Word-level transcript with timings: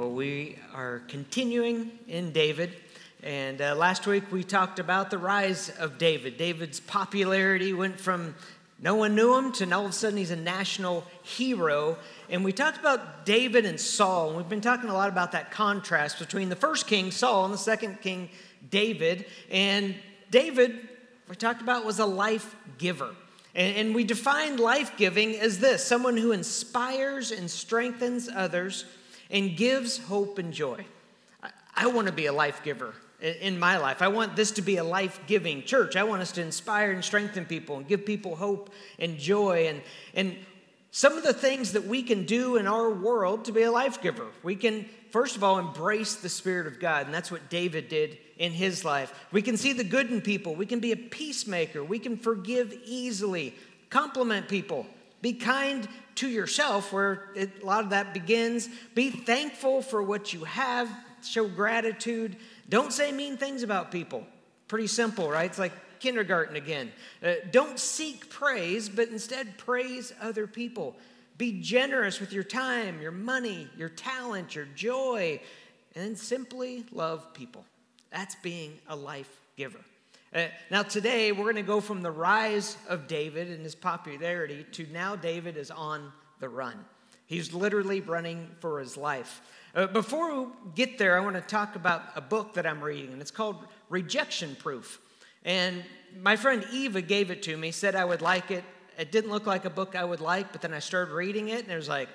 Well, 0.00 0.12
we 0.12 0.56
are 0.72 1.02
continuing 1.08 1.90
in 2.08 2.32
David. 2.32 2.72
And 3.22 3.60
uh, 3.60 3.74
last 3.74 4.06
week 4.06 4.32
we 4.32 4.42
talked 4.42 4.78
about 4.78 5.10
the 5.10 5.18
rise 5.18 5.68
of 5.78 5.98
David. 5.98 6.38
David's 6.38 6.80
popularity 6.80 7.74
went 7.74 8.00
from 8.00 8.34
no 8.80 8.94
one 8.94 9.14
knew 9.14 9.36
him 9.36 9.52
to 9.52 9.70
all 9.74 9.84
of 9.84 9.90
a 9.90 9.92
sudden 9.92 10.16
he's 10.16 10.30
a 10.30 10.36
national 10.36 11.04
hero. 11.22 11.98
And 12.30 12.42
we 12.42 12.50
talked 12.50 12.78
about 12.78 13.26
David 13.26 13.66
and 13.66 13.78
Saul. 13.78 14.28
And 14.28 14.38
we've 14.38 14.48
been 14.48 14.62
talking 14.62 14.88
a 14.88 14.94
lot 14.94 15.10
about 15.10 15.32
that 15.32 15.50
contrast 15.50 16.18
between 16.18 16.48
the 16.48 16.56
first 16.56 16.86
king, 16.86 17.10
Saul, 17.10 17.44
and 17.44 17.52
the 17.52 17.58
second 17.58 18.00
king, 18.00 18.30
David. 18.70 19.26
And 19.50 19.94
David, 20.30 20.78
we 21.28 21.36
talked 21.36 21.60
about, 21.60 21.84
was 21.84 21.98
a 21.98 22.06
life 22.06 22.56
giver. 22.78 23.10
And, 23.54 23.76
and 23.76 23.94
we 23.94 24.04
defined 24.04 24.60
life 24.60 24.96
giving 24.96 25.36
as 25.36 25.58
this 25.58 25.84
someone 25.84 26.16
who 26.16 26.32
inspires 26.32 27.32
and 27.32 27.50
strengthens 27.50 28.30
others 28.34 28.86
and 29.30 29.56
gives 29.56 29.98
hope 29.98 30.38
and 30.38 30.52
joy. 30.52 30.84
I, 31.42 31.50
I 31.74 31.86
want 31.88 32.06
to 32.06 32.12
be 32.12 32.26
a 32.26 32.32
life 32.32 32.62
giver 32.62 32.94
in 33.20 33.58
my 33.58 33.76
life. 33.76 34.02
I 34.02 34.08
want 34.08 34.36
this 34.36 34.50
to 34.52 34.62
be 34.62 34.78
a 34.78 34.84
life 34.84 35.20
giving 35.26 35.62
church. 35.62 35.96
I 35.96 36.04
want 36.04 36.22
us 36.22 36.32
to 36.32 36.42
inspire 36.42 36.90
and 36.90 37.04
strengthen 37.04 37.44
people 37.44 37.76
and 37.76 37.86
give 37.86 38.06
people 38.06 38.36
hope 38.36 38.70
and 38.98 39.18
joy. 39.18 39.66
And, 39.68 39.82
and 40.14 40.36
some 40.90 41.16
of 41.16 41.22
the 41.22 41.34
things 41.34 41.72
that 41.72 41.86
we 41.86 42.02
can 42.02 42.24
do 42.24 42.56
in 42.56 42.66
our 42.66 42.90
world 42.90 43.44
to 43.44 43.52
be 43.52 43.62
a 43.62 43.70
life 43.70 44.00
giver, 44.02 44.26
we 44.42 44.56
can, 44.56 44.86
first 45.10 45.36
of 45.36 45.44
all, 45.44 45.58
embrace 45.58 46.16
the 46.16 46.28
Spirit 46.28 46.66
of 46.66 46.80
God. 46.80 47.06
And 47.06 47.14
that's 47.14 47.30
what 47.30 47.48
David 47.48 47.88
did 47.88 48.18
in 48.38 48.52
his 48.52 48.84
life. 48.84 49.12
We 49.32 49.42
can 49.42 49.56
see 49.56 49.74
the 49.74 49.84
good 49.84 50.10
in 50.10 50.22
people. 50.22 50.54
We 50.54 50.66
can 50.66 50.80
be 50.80 50.92
a 50.92 50.96
peacemaker. 50.96 51.84
We 51.84 51.98
can 51.98 52.16
forgive 52.16 52.72
easily, 52.86 53.54
compliment 53.90 54.48
people, 54.48 54.86
be 55.22 55.32
kind 55.34 55.88
to 56.16 56.28
yourself, 56.28 56.92
where 56.92 57.30
it, 57.34 57.62
a 57.62 57.66
lot 57.66 57.84
of 57.84 57.90
that 57.90 58.14
begins. 58.14 58.68
Be 58.94 59.10
thankful 59.10 59.82
for 59.82 60.02
what 60.02 60.32
you 60.32 60.44
have, 60.44 60.90
show 61.22 61.46
gratitude. 61.46 62.36
Don't 62.68 62.92
say 62.92 63.12
mean 63.12 63.36
things 63.36 63.62
about 63.62 63.90
people. 63.90 64.26
Pretty 64.68 64.86
simple, 64.86 65.30
right? 65.30 65.48
It's 65.50 65.58
like 65.58 65.72
kindergarten 66.00 66.56
again. 66.56 66.92
Uh, 67.22 67.34
don't 67.50 67.78
seek 67.78 68.30
praise, 68.30 68.88
but 68.88 69.08
instead 69.08 69.58
praise 69.58 70.12
other 70.20 70.46
people. 70.46 70.96
Be 71.36 71.60
generous 71.60 72.20
with 72.20 72.32
your 72.32 72.44
time, 72.44 73.00
your 73.00 73.12
money, 73.12 73.68
your 73.76 73.88
talent, 73.88 74.54
your 74.54 74.66
joy, 74.74 75.40
and 75.94 76.18
simply 76.18 76.84
love 76.92 77.32
people. 77.34 77.64
That's 78.10 78.34
being 78.36 78.78
a 78.88 78.96
life 78.96 79.30
giver. 79.56 79.80
Uh, 80.32 80.44
now, 80.70 80.84
today, 80.84 81.32
we're 81.32 81.42
going 81.42 81.56
to 81.56 81.62
go 81.62 81.80
from 81.80 82.02
the 82.02 82.10
rise 82.10 82.76
of 82.88 83.08
David 83.08 83.50
and 83.50 83.64
his 83.64 83.74
popularity 83.74 84.64
to 84.70 84.86
now 84.92 85.16
David 85.16 85.56
is 85.56 85.72
on 85.72 86.12
the 86.38 86.48
run. 86.48 86.84
He's 87.26 87.52
literally 87.52 88.00
running 88.00 88.48
for 88.60 88.78
his 88.78 88.96
life. 88.96 89.42
Uh, 89.74 89.88
before 89.88 90.44
we 90.44 90.50
get 90.76 90.98
there, 90.98 91.16
I 91.16 91.20
want 91.20 91.34
to 91.34 91.42
talk 91.42 91.74
about 91.74 92.02
a 92.14 92.20
book 92.20 92.54
that 92.54 92.64
I'm 92.64 92.80
reading, 92.80 93.12
and 93.12 93.20
it's 93.20 93.32
called 93.32 93.56
Rejection 93.88 94.54
Proof. 94.54 95.00
And 95.44 95.82
my 96.20 96.36
friend 96.36 96.64
Eva 96.72 97.02
gave 97.02 97.32
it 97.32 97.42
to 97.44 97.56
me, 97.56 97.72
said 97.72 97.96
I 97.96 98.04
would 98.04 98.22
like 98.22 98.52
it. 98.52 98.62
It 98.96 99.10
didn't 99.10 99.32
look 99.32 99.48
like 99.48 99.64
a 99.64 99.70
book 99.70 99.96
I 99.96 100.04
would 100.04 100.20
like, 100.20 100.52
but 100.52 100.62
then 100.62 100.72
I 100.72 100.78
started 100.78 101.12
reading 101.12 101.48
it, 101.48 101.64
and 101.64 101.72
it 101.72 101.76
was 101.76 101.88
like, 101.88 102.08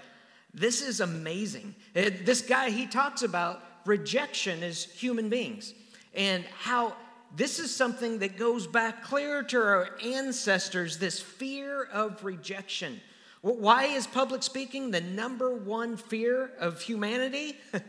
this 0.54 0.82
is 0.82 1.02
amazing. 1.02 1.76
It, 1.94 2.14
uh, 2.14 2.18
this 2.24 2.42
guy, 2.42 2.70
he 2.70 2.88
talks 2.88 3.24
about 3.24 3.62
rejection 3.86 4.64
as 4.64 4.86
human 4.86 5.28
beings 5.28 5.74
and 6.14 6.46
how 6.60 6.96
this 7.36 7.60
is 7.60 7.76
something 7.76 8.20
that 8.20 8.38
goes 8.38 8.66
back 8.66 9.04
clear 9.04 9.44
to 9.44 9.58
our 9.58 9.90
ancestors 10.04 10.98
this 10.98 11.20
fear 11.20 11.84
of 11.84 12.24
rejection. 12.24 13.02
Why 13.42 13.86
is 13.86 14.08
public 14.08 14.42
speaking 14.42 14.92
the 14.92 15.02
number 15.02 15.54
one 15.54 15.98
fear 15.98 16.52
of 16.60 16.82
humanity? 16.82 17.58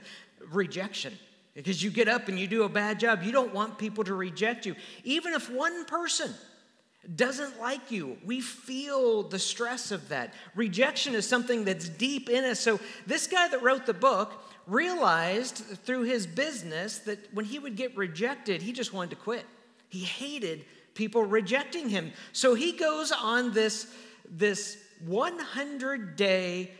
rejection. 0.50 1.18
Because 1.54 1.82
you 1.82 1.90
get 1.90 2.08
up 2.08 2.28
and 2.28 2.38
you 2.38 2.46
do 2.46 2.64
a 2.64 2.68
bad 2.68 3.00
job, 3.00 3.22
you 3.22 3.32
don't 3.32 3.54
want 3.54 3.78
people 3.78 4.04
to 4.04 4.14
reject 4.14 4.66
you. 4.66 4.74
Even 5.04 5.32
if 5.32 5.48
one 5.48 5.86
person 5.86 6.34
doesn't 7.14 7.58
like 7.58 7.90
you, 7.90 8.18
we 8.24 8.40
feel 8.40 9.22
the 9.22 9.38
stress 9.38 9.90
of 9.90 10.08
that. 10.08 10.34
Rejection 10.54 11.14
is 11.14 11.26
something 11.26 11.64
that's 11.64 11.88
deep 11.88 12.28
in 12.28 12.44
us. 12.44 12.60
So, 12.60 12.80
this 13.06 13.26
guy 13.26 13.48
that 13.48 13.62
wrote 13.62 13.86
the 13.86 13.94
book 13.94 14.32
realized 14.66 15.56
through 15.84 16.02
his 16.02 16.26
business 16.26 16.98
that 17.00 17.18
when 17.32 17.44
he 17.44 17.58
would 17.58 17.76
get 17.76 17.96
rejected, 17.96 18.62
he 18.62 18.72
just 18.72 18.92
wanted 18.92 19.10
to 19.10 19.16
quit. 19.16 19.44
He 19.88 20.00
hated 20.00 20.64
people 20.94 21.22
rejecting 21.22 21.88
him. 21.88 22.12
So 22.32 22.54
he 22.54 22.72
goes 22.72 23.12
on 23.12 23.52
this, 23.52 23.86
this 24.28 24.78
100 25.04 26.16
day, 26.16 26.72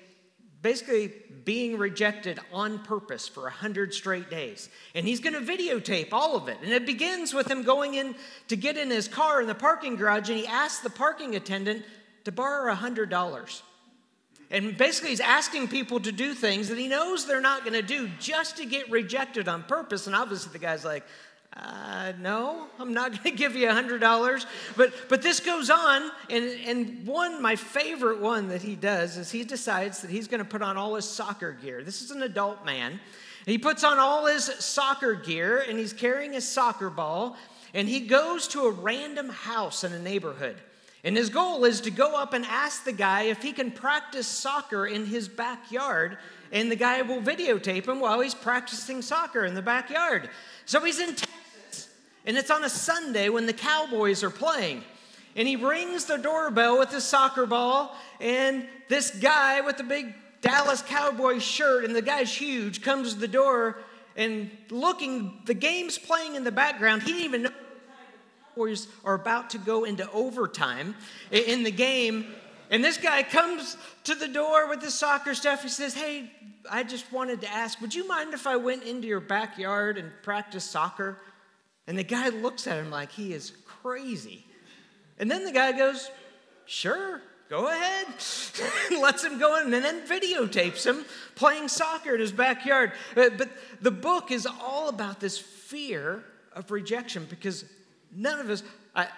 basically 0.62 1.12
being 1.44 1.78
rejected 1.78 2.40
on 2.52 2.80
purpose 2.80 3.28
for 3.28 3.44
100 3.44 3.94
straight 3.94 4.30
days. 4.30 4.68
And 4.94 5.06
he's 5.06 5.20
going 5.20 5.34
to 5.34 5.40
videotape 5.40 6.08
all 6.12 6.34
of 6.34 6.48
it. 6.48 6.58
And 6.62 6.72
it 6.72 6.86
begins 6.86 7.32
with 7.32 7.48
him 7.48 7.62
going 7.62 7.94
in 7.94 8.16
to 8.48 8.56
get 8.56 8.76
in 8.76 8.90
his 8.90 9.06
car 9.06 9.40
in 9.40 9.46
the 9.46 9.54
parking 9.54 9.94
garage, 9.94 10.28
and 10.28 10.38
he 10.38 10.46
asks 10.46 10.80
the 10.80 10.90
parking 10.90 11.36
attendant 11.36 11.84
to 12.24 12.32
borrow 12.32 12.74
$100. 12.74 13.62
And 14.50 14.76
basically, 14.76 15.10
he's 15.10 15.20
asking 15.20 15.68
people 15.68 15.98
to 16.00 16.12
do 16.12 16.32
things 16.32 16.68
that 16.68 16.78
he 16.78 16.86
knows 16.86 17.26
they're 17.26 17.40
not 17.40 17.62
going 17.62 17.72
to 17.72 17.82
do 17.82 18.08
just 18.20 18.56
to 18.58 18.64
get 18.64 18.90
rejected 18.90 19.48
on 19.48 19.64
purpose. 19.64 20.06
And 20.06 20.14
obviously, 20.14 20.52
the 20.52 20.58
guy's 20.58 20.84
like, 20.84 21.02
uh, 21.56 22.12
no, 22.20 22.66
I'm 22.78 22.92
not 22.92 23.10
going 23.12 23.22
to 23.24 23.30
give 23.30 23.56
you 23.56 23.68
a 23.68 23.72
$100. 23.72 24.46
But, 24.76 24.92
but 25.08 25.22
this 25.22 25.40
goes 25.40 25.70
on, 25.70 26.10
and, 26.30 26.44
and 26.66 27.06
one, 27.06 27.40
my 27.40 27.56
favorite 27.56 28.20
one 28.20 28.48
that 28.48 28.62
he 28.62 28.76
does 28.76 29.16
is 29.16 29.30
he 29.30 29.42
decides 29.42 30.02
that 30.02 30.10
he's 30.10 30.28
going 30.28 30.42
to 30.42 30.48
put 30.48 30.62
on 30.62 30.76
all 30.76 30.94
his 30.94 31.06
soccer 31.06 31.52
gear. 31.52 31.82
This 31.82 32.02
is 32.02 32.10
an 32.10 32.22
adult 32.22 32.64
man. 32.64 33.00
He 33.46 33.58
puts 33.58 33.84
on 33.84 33.98
all 33.98 34.26
his 34.26 34.44
soccer 34.44 35.14
gear, 35.14 35.64
and 35.66 35.78
he's 35.78 35.92
carrying 35.92 36.32
his 36.32 36.46
soccer 36.46 36.90
ball, 36.90 37.36
and 37.72 37.88
he 37.88 38.00
goes 38.00 38.48
to 38.48 38.62
a 38.62 38.70
random 38.70 39.28
house 39.28 39.82
in 39.82 39.92
a 39.92 39.98
neighborhood. 39.98 40.56
And 41.06 41.16
his 41.16 41.30
goal 41.30 41.64
is 41.64 41.80
to 41.82 41.92
go 41.92 42.16
up 42.16 42.32
and 42.32 42.44
ask 42.44 42.82
the 42.82 42.90
guy 42.90 43.22
if 43.22 43.40
he 43.40 43.52
can 43.52 43.70
practice 43.70 44.26
soccer 44.26 44.88
in 44.88 45.06
his 45.06 45.28
backyard, 45.28 46.18
and 46.50 46.68
the 46.68 46.74
guy 46.74 47.00
will 47.02 47.22
videotape 47.22 47.86
him 47.86 48.00
while 48.00 48.20
he's 48.20 48.34
practicing 48.34 49.02
soccer 49.02 49.44
in 49.44 49.54
the 49.54 49.62
backyard. 49.62 50.28
So 50.64 50.80
he's 50.80 50.98
in 50.98 51.14
Texas, 51.14 51.90
and 52.26 52.36
it's 52.36 52.50
on 52.50 52.64
a 52.64 52.68
Sunday 52.68 53.28
when 53.28 53.46
the 53.46 53.52
Cowboys 53.52 54.24
are 54.24 54.30
playing. 54.30 54.82
And 55.36 55.46
he 55.46 55.54
rings 55.54 56.06
the 56.06 56.16
doorbell 56.16 56.80
with 56.80 56.90
his 56.90 57.04
soccer 57.04 57.46
ball, 57.46 57.96
and 58.20 58.66
this 58.88 59.12
guy 59.12 59.60
with 59.60 59.76
the 59.76 59.84
big 59.84 60.12
Dallas 60.40 60.82
Cowboy 60.82 61.38
shirt, 61.38 61.84
and 61.84 61.94
the 61.94 62.02
guy's 62.02 62.34
huge, 62.34 62.82
comes 62.82 63.14
to 63.14 63.20
the 63.20 63.28
door 63.28 63.78
and 64.16 64.50
looking, 64.70 65.40
the 65.44 65.54
game's 65.54 65.98
playing 65.98 66.34
in 66.34 66.42
the 66.42 66.50
background. 66.50 67.02
He 67.04 67.12
didn't 67.12 67.24
even 67.26 67.42
know 67.44 67.50
Cowboys 68.56 68.88
are 69.04 69.14
about 69.14 69.50
to 69.50 69.58
go 69.58 69.84
into 69.84 70.10
overtime 70.12 70.94
in 71.30 71.62
the 71.62 71.70
game. 71.70 72.26
And 72.70 72.82
this 72.82 72.96
guy 72.96 73.22
comes 73.22 73.76
to 74.04 74.14
the 74.14 74.28
door 74.28 74.68
with 74.68 74.82
his 74.82 74.94
soccer 74.94 75.34
stuff. 75.34 75.62
He 75.62 75.68
says, 75.68 75.94
Hey, 75.94 76.30
I 76.70 76.82
just 76.82 77.12
wanted 77.12 77.42
to 77.42 77.52
ask, 77.52 77.80
would 77.82 77.94
you 77.94 78.08
mind 78.08 78.32
if 78.32 78.46
I 78.46 78.56
went 78.56 78.84
into 78.84 79.06
your 79.06 79.20
backyard 79.20 79.98
and 79.98 80.10
practiced 80.22 80.70
soccer? 80.70 81.18
And 81.86 81.98
the 81.98 82.02
guy 82.02 82.30
looks 82.30 82.66
at 82.66 82.78
him 82.78 82.90
like 82.90 83.12
he 83.12 83.34
is 83.34 83.52
crazy. 83.82 84.44
And 85.18 85.30
then 85.30 85.44
the 85.44 85.52
guy 85.52 85.72
goes, 85.72 86.10
Sure, 86.64 87.20
go 87.50 87.68
ahead. 87.68 88.06
lets 89.00 89.22
him 89.22 89.38
go 89.38 89.60
in 89.60 89.72
and 89.72 89.84
then 89.84 90.06
videotapes 90.06 90.86
him 90.86 91.04
playing 91.34 91.68
soccer 91.68 92.14
in 92.14 92.20
his 92.20 92.32
backyard. 92.32 92.92
Uh, 93.16 93.28
but 93.36 93.50
the 93.82 93.90
book 93.90 94.30
is 94.30 94.46
all 94.46 94.88
about 94.88 95.20
this 95.20 95.36
fear 95.38 96.24
of 96.54 96.70
rejection 96.70 97.26
because 97.28 97.66
None 98.14 98.40
of 98.40 98.50
us, 98.50 98.62
I, 98.94 99.08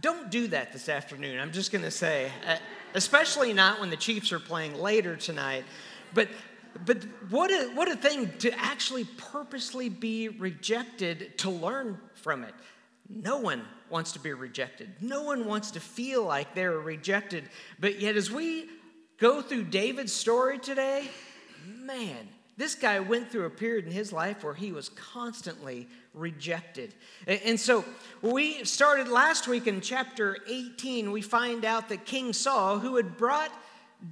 don't 0.00 0.30
do 0.30 0.48
that 0.48 0.72
this 0.72 0.88
afternoon. 0.88 1.40
I'm 1.40 1.52
just 1.52 1.72
going 1.72 1.84
to 1.84 1.90
say, 1.90 2.30
uh, 2.46 2.56
especially 2.94 3.52
not 3.52 3.80
when 3.80 3.90
the 3.90 3.96
Chiefs 3.96 4.32
are 4.32 4.40
playing 4.40 4.78
later 4.78 5.16
tonight. 5.16 5.64
But, 6.14 6.28
but 6.84 7.04
what, 7.30 7.50
a, 7.50 7.70
what 7.74 7.90
a 7.90 7.96
thing 7.96 8.30
to 8.38 8.52
actually 8.58 9.04
purposely 9.04 9.88
be 9.88 10.28
rejected 10.28 11.38
to 11.38 11.50
learn 11.50 11.98
from 12.14 12.44
it. 12.44 12.54
No 13.08 13.38
one 13.38 13.62
wants 13.88 14.12
to 14.12 14.18
be 14.18 14.32
rejected. 14.32 14.90
No 15.00 15.22
one 15.22 15.46
wants 15.46 15.70
to 15.72 15.80
feel 15.80 16.22
like 16.24 16.54
they're 16.54 16.78
rejected. 16.78 17.44
But 17.80 18.00
yet, 18.00 18.16
as 18.16 18.30
we 18.30 18.68
go 19.18 19.40
through 19.40 19.64
David's 19.64 20.12
story 20.12 20.58
today, 20.58 21.08
man, 21.66 22.28
this 22.58 22.74
guy 22.74 22.98
went 22.98 23.30
through 23.30 23.46
a 23.46 23.50
period 23.50 23.86
in 23.86 23.92
his 23.92 24.12
life 24.12 24.42
where 24.42 24.52
he 24.52 24.72
was 24.72 24.88
constantly 24.90 25.88
rejected. 26.12 26.92
And 27.26 27.58
so 27.58 27.84
we 28.20 28.64
started 28.64 29.06
last 29.06 29.46
week 29.46 29.68
in 29.68 29.80
chapter 29.80 30.38
18, 30.48 31.12
we 31.12 31.22
find 31.22 31.64
out 31.64 31.88
that 31.88 32.04
King 32.04 32.32
Saul, 32.32 32.80
who 32.80 32.96
had 32.96 33.16
brought 33.16 33.52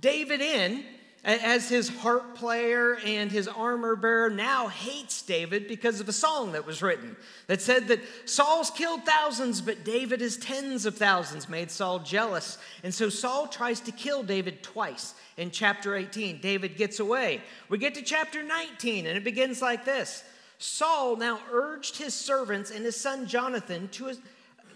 David 0.01 0.41
in, 0.41 0.85
as 1.27 1.69
his 1.69 1.89
harp 1.89 2.37
player 2.37 2.99
and 3.05 3.33
his 3.33 3.49
armor 3.49 3.97
bearer, 3.97 4.31
now 4.31 4.69
hates 4.69 5.23
David 5.23 5.67
because 5.67 5.99
of 5.99 6.09
a 6.09 6.13
song 6.13 6.53
that 6.53 6.65
was 6.65 6.83
written 6.83 7.17
that 7.49 7.61
said 7.61 7.89
that 7.89 8.01
Saul's 8.27 8.71
killed 8.71 9.05
thousands, 9.05 9.61
but 9.61 9.85
David 9.85 10.23
is 10.23 10.37
tens 10.37 10.87
of 10.87 10.97
thousands, 10.97 11.49
made 11.49 11.73
Saul 11.73 11.99
jealous. 11.99 12.59
And 12.85 12.95
so 12.95 13.09
Saul 13.09 13.49
tries 13.49 13.81
to 13.81 13.93
kill 13.93 14.23
David 14.23 14.63
twice. 14.63 15.15
In 15.37 15.51
chapter 15.51 15.97
18, 15.97 16.41
David 16.41 16.77
gets 16.77 17.01
away. 17.01 17.43
We 17.69 17.79
get 17.79 17.97
to 17.97 18.03
chapter 18.03 18.45
19, 18.45 19.07
and 19.07 19.19
it 19.19 19.25
begins 19.25 19.61
like 19.61 19.85
this 19.85 20.23
Saul 20.59 21.17
now 21.17 21.41
urged 21.53 21.99
his 21.99 22.15
servants 22.15 22.71
and 22.71 22.85
his 22.85 22.97
son 22.97 23.27
Jonathan 23.27 23.89
to, 23.89 24.13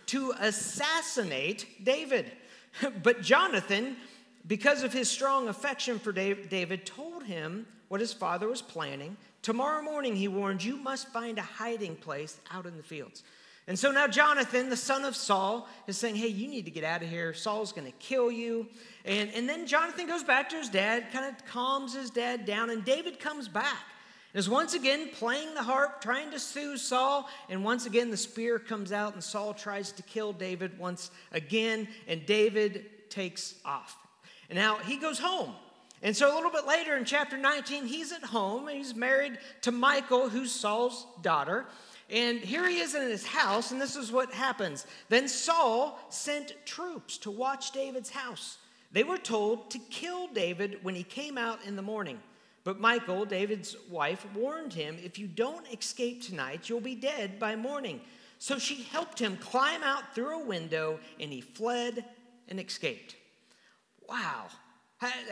to 0.07 0.35
assassinate 0.41 1.85
David. 1.85 2.33
But 3.03 3.23
Jonathan 3.23 3.97
because 4.51 4.83
of 4.83 4.93
his 4.93 5.09
strong 5.09 5.47
affection 5.47 6.01
for 6.01 6.11
David, 6.11 6.85
told 6.85 7.23
him 7.23 7.67
what 7.87 8.01
his 8.01 8.13
father 8.13 8.49
was 8.49 8.61
planning. 8.61 9.17
Tomorrow 9.43 9.81
morning, 9.81 10.17
he 10.17 10.27
warned, 10.27 10.65
you 10.65 10.77
must 10.77 11.07
find 11.13 11.39
a 11.39 11.43
hiding 11.43 11.95
place 11.95 12.41
out 12.53 12.67
in 12.67 12.77
the 12.77 12.83
fields. 12.83 13.23
And 13.69 13.79
so 13.79 13.93
now 13.93 14.09
Jonathan, 14.09 14.69
the 14.69 14.77
son 14.77 15.05
of 15.05 15.15
Saul, 15.15 15.69
is 15.87 15.97
saying, 15.97 16.17
Hey, 16.17 16.27
you 16.27 16.49
need 16.49 16.65
to 16.65 16.73
get 16.73 16.83
out 16.83 17.01
of 17.01 17.09
here. 17.09 17.33
Saul's 17.33 17.71
going 17.71 17.87
to 17.87 17.97
kill 18.01 18.29
you. 18.29 18.67
And, 19.05 19.31
and 19.35 19.49
then 19.49 19.69
Jonathan 19.69 20.09
goes 20.09 20.25
back 20.25 20.49
to 20.51 20.57
his 20.57 20.69
dad, 20.69 21.13
kind 21.13 21.27
of 21.27 21.47
calms 21.47 21.95
his 21.95 22.11
dad 22.11 22.45
down, 22.45 22.71
and 22.71 22.85
David 22.85 23.21
comes 23.21 23.47
back. 23.47 23.85
Is 24.35 24.49
once 24.49 24.75
again 24.75 25.11
playing 25.15 25.55
the 25.55 25.63
harp, 25.63 26.01
trying 26.01 26.33
to 26.33 26.41
soothe 26.41 26.81
Saul, 26.81 27.29
and 27.49 27.63
once 27.63 27.87
again 27.87 28.11
the 28.11 28.17
spear 28.17 28.59
comes 28.59 28.91
out, 28.91 29.15
and 29.15 29.23
Saul 29.23 29.55
tries 29.55 29.93
to 29.93 30.03
kill 30.03 30.33
David 30.33 30.77
once 30.77 31.13
again, 31.31 31.87
and 32.09 32.27
David 32.27 33.11
takes 33.11 33.55
off. 33.65 33.97
And 34.51 34.59
now 34.59 34.77
he 34.79 34.97
goes 34.97 35.19
home. 35.19 35.55
And 36.03 36.17
so 36.17 36.33
a 36.33 36.35
little 36.35 36.51
bit 36.51 36.67
later 36.67 36.97
in 36.97 37.05
chapter 37.05 37.39
19, 37.39 37.87
he's 37.87 38.11
at 38.13 38.25
home. 38.25 38.69
He's 38.69 38.95
married 38.95 39.39
to 39.63 39.71
Michal, 39.71 40.29
who's 40.29 40.51
Saul's 40.51 41.07
daughter. 41.23 41.67
And 42.11 42.41
here 42.41 42.69
he 42.69 42.81
is 42.81 42.95
in 42.95 43.03
his 43.03 43.25
house, 43.25 43.71
and 43.71 43.81
this 43.81 43.95
is 43.95 44.11
what 44.11 44.33
happens. 44.33 44.87
Then 45.09 45.29
Saul 45.29 45.99
sent 46.09 46.55
troops 46.65 47.17
to 47.19 47.31
watch 47.31 47.71
David's 47.71 48.11
house. 48.11 48.59
They 48.91 49.05
were 49.05 49.19
told 49.19 49.71
to 49.71 49.79
kill 49.79 50.27
David 50.27 50.79
when 50.83 50.97
he 50.97 51.05
came 51.05 51.39
out 51.39 51.61
in 51.65 51.77
the 51.77 51.83
morning. 51.83 52.19
But 52.65 52.81
Michal, 52.81 53.25
David's 53.25 53.77
wife, 53.89 54.27
warned 54.35 54.73
him 54.73 54.97
if 55.03 55.19
you 55.19 55.29
don't 55.29 55.67
escape 55.73 56.23
tonight, 56.23 56.69
you'll 56.69 56.81
be 56.81 56.97
dead 56.97 57.39
by 57.39 57.55
morning. 57.55 58.01
So 58.39 58.59
she 58.59 58.83
helped 58.83 59.19
him 59.21 59.37
climb 59.37 59.85
out 59.85 60.15
through 60.15 60.41
a 60.41 60.45
window, 60.45 60.99
and 61.21 61.33
he 61.33 61.41
fled 61.41 62.05
and 62.49 62.59
escaped 62.59 63.15
wow. 64.11 64.47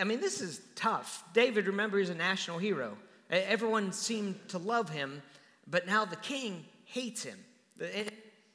I 0.01 0.05
mean, 0.05 0.21
this 0.21 0.41
is 0.41 0.63
tough. 0.77 1.25
David, 1.35 1.67
remember, 1.67 1.99
he's 1.99 2.09
a 2.09 2.15
national 2.15 2.59
hero. 2.59 2.97
Everyone 3.29 3.93
seemed 3.93 4.37
to 4.49 4.59
love 4.59 4.89
him, 4.89 5.21
but 5.67 5.87
now 5.87 6.07
the 6.07 6.17
king 6.17 6.65
hates 6.87 7.23
him. 7.23 7.39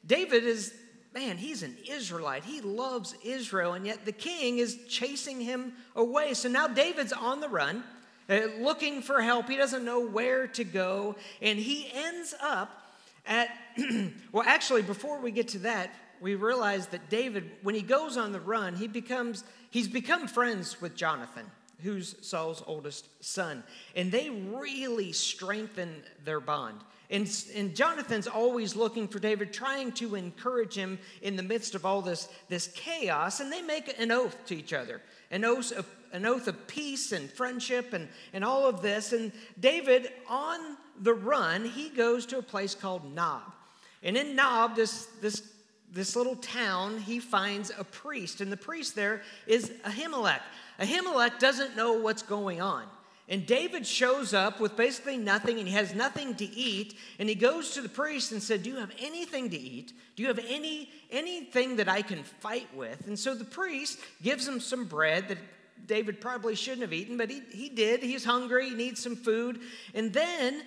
David 0.05 0.43
is, 0.43 0.73
man, 1.13 1.37
he's 1.37 1.61
an 1.61 1.77
Israelite. 1.87 2.43
He 2.43 2.61
loves 2.61 3.15
Israel, 3.23 3.73
and 3.73 3.85
yet 3.85 4.05
the 4.05 4.11
king 4.11 4.57
is 4.57 4.79
chasing 4.89 5.39
him 5.39 5.73
away. 5.95 6.33
So 6.33 6.49
now 6.49 6.67
David's 6.67 7.13
on 7.13 7.41
the 7.41 7.49
run, 7.49 7.83
uh, 8.27 8.39
looking 8.59 9.03
for 9.03 9.21
help. 9.21 9.47
He 9.47 9.57
doesn't 9.57 9.85
know 9.85 9.99
where 9.99 10.47
to 10.47 10.63
go, 10.63 11.15
and 11.41 11.59
he 11.59 11.91
ends 11.93 12.33
up 12.41 12.71
at, 13.27 13.49
well, 14.31 14.45
actually, 14.47 14.81
before 14.81 15.19
we 15.19 15.29
get 15.29 15.49
to 15.49 15.59
that, 15.59 15.93
we 16.21 16.35
realize 16.35 16.87
that 16.87 17.09
David, 17.09 17.49
when 17.61 17.75
he 17.75 17.81
goes 17.81 18.17
on 18.17 18.31
the 18.31 18.39
run, 18.39 18.75
he 18.75 18.87
becomes 18.87 19.43
he's 19.69 19.87
become 19.87 20.27
friends 20.27 20.81
with 20.81 20.95
Jonathan, 20.95 21.45
who's 21.81 22.15
Saul's 22.21 22.63
oldest 22.65 23.07
son, 23.23 23.63
and 23.95 24.11
they 24.11 24.29
really 24.29 25.11
strengthen 25.11 26.03
their 26.23 26.39
bond. 26.39 26.79
And, 27.09 27.29
and 27.55 27.75
Jonathan's 27.75 28.27
always 28.27 28.75
looking 28.75 29.07
for 29.07 29.19
David, 29.19 29.53
trying 29.53 29.91
to 29.93 30.15
encourage 30.15 30.73
him 30.73 30.97
in 31.21 31.35
the 31.35 31.43
midst 31.43 31.75
of 31.75 31.85
all 31.85 32.01
this, 32.01 32.27
this 32.49 32.67
chaos, 32.67 33.39
and 33.39 33.51
they 33.51 33.61
make 33.61 33.99
an 33.99 34.11
oath 34.11 34.35
to 34.47 34.55
each 34.55 34.73
other 34.73 34.99
an 35.33 35.43
oath 35.43 35.71
of, 35.71 35.87
an 36.13 36.25
oath 36.27 36.47
of 36.47 36.67
peace 36.67 37.11
and 37.11 37.29
friendship 37.29 37.91
and, 37.91 38.07
and 38.33 38.45
all 38.45 38.67
of 38.67 38.81
this. 38.81 39.13
And 39.13 39.31
David, 39.59 40.09
on 40.29 40.77
the 41.01 41.13
run, 41.13 41.65
he 41.65 41.89
goes 41.89 42.27
to 42.27 42.37
a 42.37 42.43
place 42.43 42.75
called 42.75 43.13
Nob. 43.13 43.41
And 44.03 44.15
in 44.15 44.35
Nob, 44.35 44.75
this, 44.75 45.07
this 45.21 45.41
this 45.93 46.15
little 46.15 46.35
town, 46.35 46.99
he 46.99 47.19
finds 47.19 47.71
a 47.77 47.83
priest, 47.83 48.41
and 48.41 48.51
the 48.51 48.57
priest 48.57 48.95
there 48.95 49.21
is 49.45 49.69
Ahimelech. 49.85 50.41
Ahimelech 50.79 51.39
doesn't 51.39 51.75
know 51.75 51.93
what's 51.93 52.23
going 52.23 52.61
on. 52.61 52.85
And 53.29 53.45
David 53.45 53.87
shows 53.87 54.33
up 54.33 54.59
with 54.59 54.75
basically 54.75 55.17
nothing, 55.17 55.57
and 55.59 55.67
he 55.67 55.73
has 55.75 55.95
nothing 55.95 56.35
to 56.35 56.45
eat. 56.45 56.95
And 57.19 57.29
he 57.29 57.35
goes 57.35 57.71
to 57.71 57.81
the 57.81 57.87
priest 57.87 58.33
and 58.33 58.43
said, 58.43 58.63
"Do 58.63 58.69
you 58.69 58.75
have 58.77 58.91
anything 58.99 59.49
to 59.51 59.57
eat? 59.57 59.93
Do 60.15 60.23
you 60.23 60.27
have 60.27 60.39
any 60.45 60.89
anything 61.09 61.77
that 61.77 61.87
I 61.87 62.01
can 62.01 62.23
fight 62.23 62.67
with?" 62.75 63.07
And 63.07 63.17
so 63.17 63.33
the 63.33 63.45
priest 63.45 63.99
gives 64.21 64.45
him 64.45 64.59
some 64.59 64.85
bread 64.85 65.29
that 65.29 65.37
David 65.87 66.19
probably 66.19 66.55
shouldn't 66.55 66.81
have 66.81 66.93
eaten, 66.93 67.15
but 67.15 67.29
he, 67.29 67.41
he 67.51 67.69
did. 67.69 68.03
He's 68.03 68.25
hungry. 68.25 68.69
He 68.69 68.75
needs 68.75 69.01
some 69.01 69.15
food. 69.15 69.61
And 69.93 70.11
then 70.11 70.61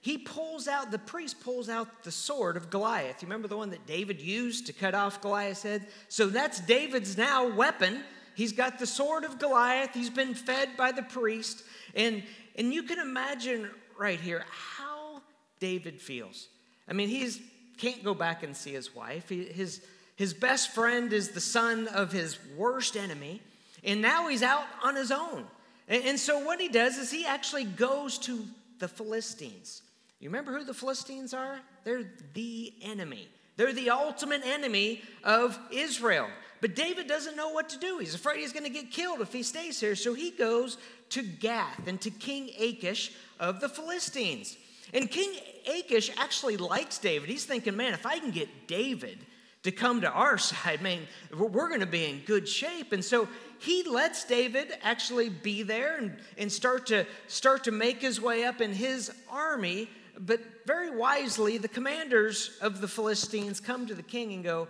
he 0.00 0.18
pulls 0.18 0.68
out, 0.68 0.90
the 0.90 0.98
priest 0.98 1.40
pulls 1.40 1.68
out 1.68 2.04
the 2.04 2.12
sword 2.12 2.56
of 2.56 2.70
Goliath. 2.70 3.20
You 3.20 3.26
remember 3.26 3.48
the 3.48 3.56
one 3.56 3.70
that 3.70 3.86
David 3.86 4.20
used 4.20 4.66
to 4.66 4.72
cut 4.72 4.94
off 4.94 5.20
Goliath's 5.20 5.62
head? 5.62 5.86
So 6.08 6.26
that's 6.26 6.60
David's 6.60 7.16
now 7.16 7.48
weapon. 7.48 8.02
He's 8.34 8.52
got 8.52 8.78
the 8.78 8.86
sword 8.86 9.24
of 9.24 9.38
Goliath. 9.40 9.94
He's 9.94 10.10
been 10.10 10.34
fed 10.34 10.76
by 10.76 10.92
the 10.92 11.02
priest. 11.02 11.64
And, 11.94 12.22
and 12.56 12.72
you 12.72 12.84
can 12.84 13.00
imagine 13.00 13.68
right 13.98 14.20
here 14.20 14.44
how 14.48 15.22
David 15.58 16.00
feels. 16.00 16.46
I 16.88 16.92
mean, 16.92 17.08
he's 17.08 17.40
can't 17.78 18.02
go 18.02 18.12
back 18.12 18.42
and 18.42 18.56
see 18.56 18.72
his 18.72 18.94
wife. 18.94 19.28
He, 19.28 19.44
his, 19.44 19.80
his 20.16 20.34
best 20.34 20.74
friend 20.74 21.12
is 21.12 21.30
the 21.30 21.40
son 21.40 21.88
of 21.88 22.12
his 22.12 22.38
worst 22.56 22.96
enemy. 22.96 23.40
And 23.84 24.02
now 24.02 24.28
he's 24.28 24.42
out 24.42 24.66
on 24.82 24.96
his 24.96 25.12
own. 25.12 25.44
And, 25.86 26.04
and 26.04 26.18
so 26.18 26.40
what 26.44 26.60
he 26.60 26.68
does 26.68 26.98
is 26.98 27.10
he 27.10 27.24
actually 27.24 27.64
goes 27.64 28.18
to 28.18 28.44
the 28.80 28.88
Philistines. 28.88 29.82
You 30.20 30.28
remember 30.28 30.58
who 30.58 30.64
the 30.64 30.74
Philistines 30.74 31.32
are? 31.32 31.60
They're 31.84 32.04
the 32.34 32.72
enemy. 32.82 33.28
They're 33.56 33.72
the 33.72 33.90
ultimate 33.90 34.42
enemy 34.44 35.02
of 35.22 35.58
Israel. 35.70 36.28
But 36.60 36.74
David 36.74 37.06
doesn't 37.06 37.36
know 37.36 37.50
what 37.50 37.68
to 37.70 37.78
do. 37.78 37.98
He's 37.98 38.14
afraid 38.14 38.40
he's 38.40 38.52
going 38.52 38.64
to 38.64 38.70
get 38.70 38.90
killed 38.90 39.20
if 39.20 39.32
he 39.32 39.42
stays 39.42 39.78
here. 39.78 39.94
So 39.94 40.14
he 40.14 40.30
goes 40.30 40.76
to 41.10 41.22
Gath 41.22 41.86
and 41.86 42.00
to 42.00 42.10
King 42.10 42.50
Achish 42.58 43.12
of 43.38 43.60
the 43.60 43.68
Philistines. 43.68 44.56
And 44.92 45.10
King 45.10 45.34
Achish 45.66 46.10
actually 46.16 46.56
likes 46.56 46.98
David. 46.98 47.28
He's 47.28 47.44
thinking, 47.44 47.76
man, 47.76 47.94
if 47.94 48.06
I 48.06 48.18
can 48.18 48.30
get 48.30 48.66
David 48.66 49.18
to 49.62 49.70
come 49.70 50.00
to 50.00 50.10
our 50.10 50.38
side, 50.38 50.82
man, 50.82 51.00
we're 51.36 51.68
going 51.68 51.80
to 51.80 51.86
be 51.86 52.06
in 52.06 52.20
good 52.26 52.48
shape. 52.48 52.92
And 52.92 53.04
so 53.04 53.28
he 53.60 53.84
lets 53.84 54.24
David 54.24 54.72
actually 54.82 55.28
be 55.28 55.62
there 55.62 55.96
and, 55.96 56.16
and 56.36 56.50
start, 56.50 56.86
to, 56.86 57.06
start 57.28 57.64
to 57.64 57.72
make 57.72 58.00
his 58.00 58.20
way 58.20 58.44
up 58.44 58.60
in 58.60 58.72
his 58.72 59.12
army 59.30 59.88
but 60.20 60.40
very 60.66 60.94
wisely, 60.94 61.58
the 61.58 61.68
commanders 61.68 62.56
of 62.60 62.80
the 62.80 62.88
Philistines 62.88 63.60
come 63.60 63.86
to 63.86 63.94
the 63.94 64.02
king 64.02 64.32
and 64.32 64.44
go, 64.44 64.68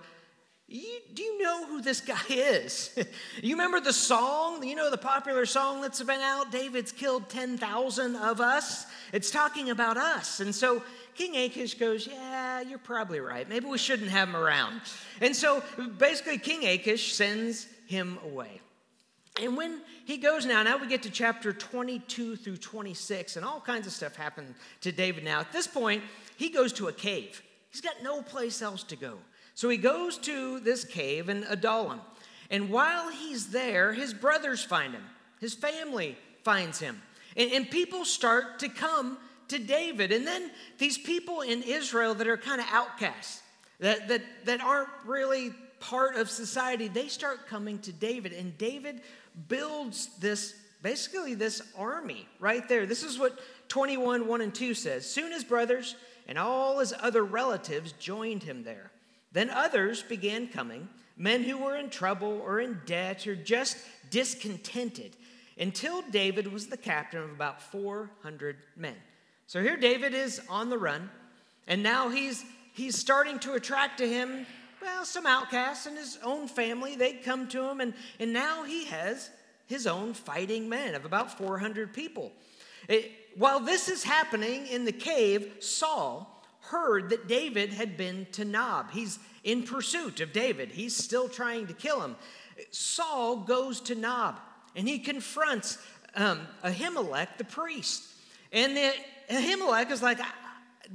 do 0.68 1.22
you 1.22 1.42
know 1.42 1.66
who 1.66 1.80
this 1.80 2.00
guy 2.02 2.20
is? 2.28 2.90
you 3.42 3.54
remember 3.54 3.80
the 3.80 3.92
song, 3.92 4.62
you 4.62 4.76
know, 4.76 4.90
the 4.90 4.98
popular 4.98 5.46
song 5.46 5.80
that's 5.80 6.02
been 6.02 6.20
out? 6.20 6.52
David's 6.52 6.92
killed 6.92 7.28
10,000 7.28 8.16
of 8.16 8.40
us. 8.40 8.86
It's 9.12 9.30
talking 9.30 9.70
about 9.70 9.96
us. 9.96 10.40
And 10.40 10.54
so 10.54 10.82
King 11.14 11.36
Achish 11.36 11.74
goes, 11.74 12.06
Yeah, 12.06 12.60
you're 12.60 12.78
probably 12.78 13.20
right. 13.20 13.48
Maybe 13.48 13.66
we 13.66 13.78
shouldn't 13.78 14.10
have 14.10 14.28
him 14.28 14.36
around. 14.36 14.82
And 15.20 15.34
so 15.34 15.62
basically, 15.96 16.38
King 16.38 16.66
Achish 16.66 17.14
sends 17.14 17.66
him 17.86 18.18
away. 18.22 18.60
And 19.40 19.56
when 19.56 19.80
he 20.04 20.16
goes 20.16 20.46
now, 20.46 20.62
now 20.62 20.76
we 20.78 20.86
get 20.86 21.02
to 21.02 21.10
chapter 21.10 21.52
22 21.52 22.36
through 22.36 22.56
26, 22.56 23.36
and 23.36 23.44
all 23.44 23.60
kinds 23.60 23.86
of 23.86 23.92
stuff 23.92 24.16
happen 24.16 24.54
to 24.80 24.92
David 24.92 25.24
now. 25.24 25.40
At 25.40 25.52
this 25.52 25.66
point, 25.66 26.02
he 26.36 26.50
goes 26.50 26.72
to 26.74 26.88
a 26.88 26.92
cave. 26.92 27.42
He's 27.70 27.80
got 27.80 28.02
no 28.02 28.22
place 28.22 28.62
else 28.62 28.82
to 28.84 28.96
go. 28.96 29.18
So 29.54 29.68
he 29.68 29.76
goes 29.76 30.18
to 30.18 30.60
this 30.60 30.84
cave 30.84 31.28
in 31.28 31.44
Adullam. 31.48 32.00
And 32.50 32.70
while 32.70 33.10
he's 33.10 33.48
there, 33.48 33.92
his 33.92 34.14
brothers 34.14 34.62
find 34.64 34.94
him, 34.94 35.04
his 35.40 35.54
family 35.54 36.16
finds 36.42 36.78
him. 36.78 37.02
And, 37.36 37.52
and 37.52 37.70
people 37.70 38.04
start 38.04 38.58
to 38.60 38.68
come 38.68 39.18
to 39.48 39.58
David. 39.58 40.12
And 40.12 40.26
then 40.26 40.50
these 40.78 40.98
people 40.98 41.40
in 41.42 41.62
Israel 41.62 42.14
that 42.14 42.26
are 42.26 42.36
kind 42.36 42.60
of 42.60 42.66
outcasts, 42.70 43.42
that, 43.80 44.08
that, 44.08 44.22
that 44.44 44.60
aren't 44.60 44.88
really 45.04 45.52
part 45.80 46.16
of 46.16 46.30
society, 46.30 46.88
they 46.88 47.08
start 47.08 47.46
coming 47.46 47.78
to 47.80 47.92
David. 47.92 48.32
And 48.32 48.56
David 48.58 49.00
builds 49.48 50.10
this 50.18 50.54
basically 50.82 51.34
this 51.34 51.60
army 51.76 52.28
right 52.38 52.68
there. 52.68 52.86
This 52.86 53.02
is 53.02 53.18
what 53.18 53.38
21 53.68 54.26
1 54.26 54.40
and 54.40 54.54
2 54.54 54.74
says. 54.74 55.08
Soon 55.08 55.32
his 55.32 55.44
brothers 55.44 55.96
and 56.26 56.38
all 56.38 56.78
his 56.78 56.94
other 57.00 57.24
relatives 57.24 57.92
joined 57.92 58.42
him 58.42 58.62
there. 58.62 58.90
Then 59.32 59.50
others 59.50 60.02
began 60.02 60.48
coming, 60.48 60.88
men 61.16 61.42
who 61.42 61.58
were 61.58 61.76
in 61.76 61.90
trouble 61.90 62.40
or 62.44 62.60
in 62.60 62.80
debt 62.86 63.26
or 63.26 63.34
just 63.34 63.76
discontented. 64.10 65.16
until 65.60 66.02
David 66.02 66.52
was 66.52 66.68
the 66.68 66.76
captain 66.76 67.20
of 67.20 67.30
about 67.30 67.60
400 67.60 68.56
men. 68.76 68.94
So 69.48 69.60
here 69.60 69.76
David 69.76 70.14
is 70.14 70.40
on 70.48 70.70
the 70.70 70.78
run, 70.78 71.10
and 71.66 71.82
now 71.82 72.10
he's, 72.10 72.44
he's 72.74 72.96
starting 72.96 73.40
to 73.40 73.54
attract 73.54 73.98
to 73.98 74.08
him, 74.08 74.46
well, 74.80 75.04
some 75.04 75.26
outcasts 75.26 75.86
in 75.86 75.96
his 75.96 76.18
own 76.22 76.48
family. 76.48 76.96
they'd 76.96 77.22
come 77.24 77.48
to 77.48 77.68
him, 77.68 77.80
and, 77.80 77.94
and 78.18 78.32
now 78.32 78.64
he 78.64 78.84
has 78.86 79.30
his 79.66 79.86
own 79.86 80.14
fighting 80.14 80.68
men 80.68 80.94
of 80.94 81.04
about 81.04 81.36
400 81.36 81.92
people. 81.92 82.32
It, 82.88 83.10
while 83.36 83.60
this 83.60 83.88
is 83.88 84.02
happening 84.02 84.66
in 84.66 84.84
the 84.84 84.92
cave, 84.92 85.52
Saul 85.60 86.42
heard 86.60 87.10
that 87.10 87.28
David 87.28 87.72
had 87.72 87.96
been 87.96 88.26
to 88.32 88.44
Nob. 88.44 88.90
He's 88.90 89.18
in 89.44 89.62
pursuit 89.62 90.20
of 90.20 90.32
David, 90.32 90.72
he's 90.72 90.94
still 90.94 91.28
trying 91.28 91.66
to 91.68 91.72
kill 91.72 92.00
him. 92.00 92.16
Saul 92.70 93.36
goes 93.36 93.80
to 93.82 93.94
Nob 93.94 94.38
and 94.74 94.88
he 94.88 94.98
confronts 94.98 95.78
um, 96.14 96.40
Ahimelech, 96.64 97.28
the 97.38 97.44
priest. 97.44 98.04
And 98.52 98.76
the, 98.76 98.92
Ahimelech 99.30 99.90
is 99.90 100.02
like, 100.02 100.20
I 100.20 100.30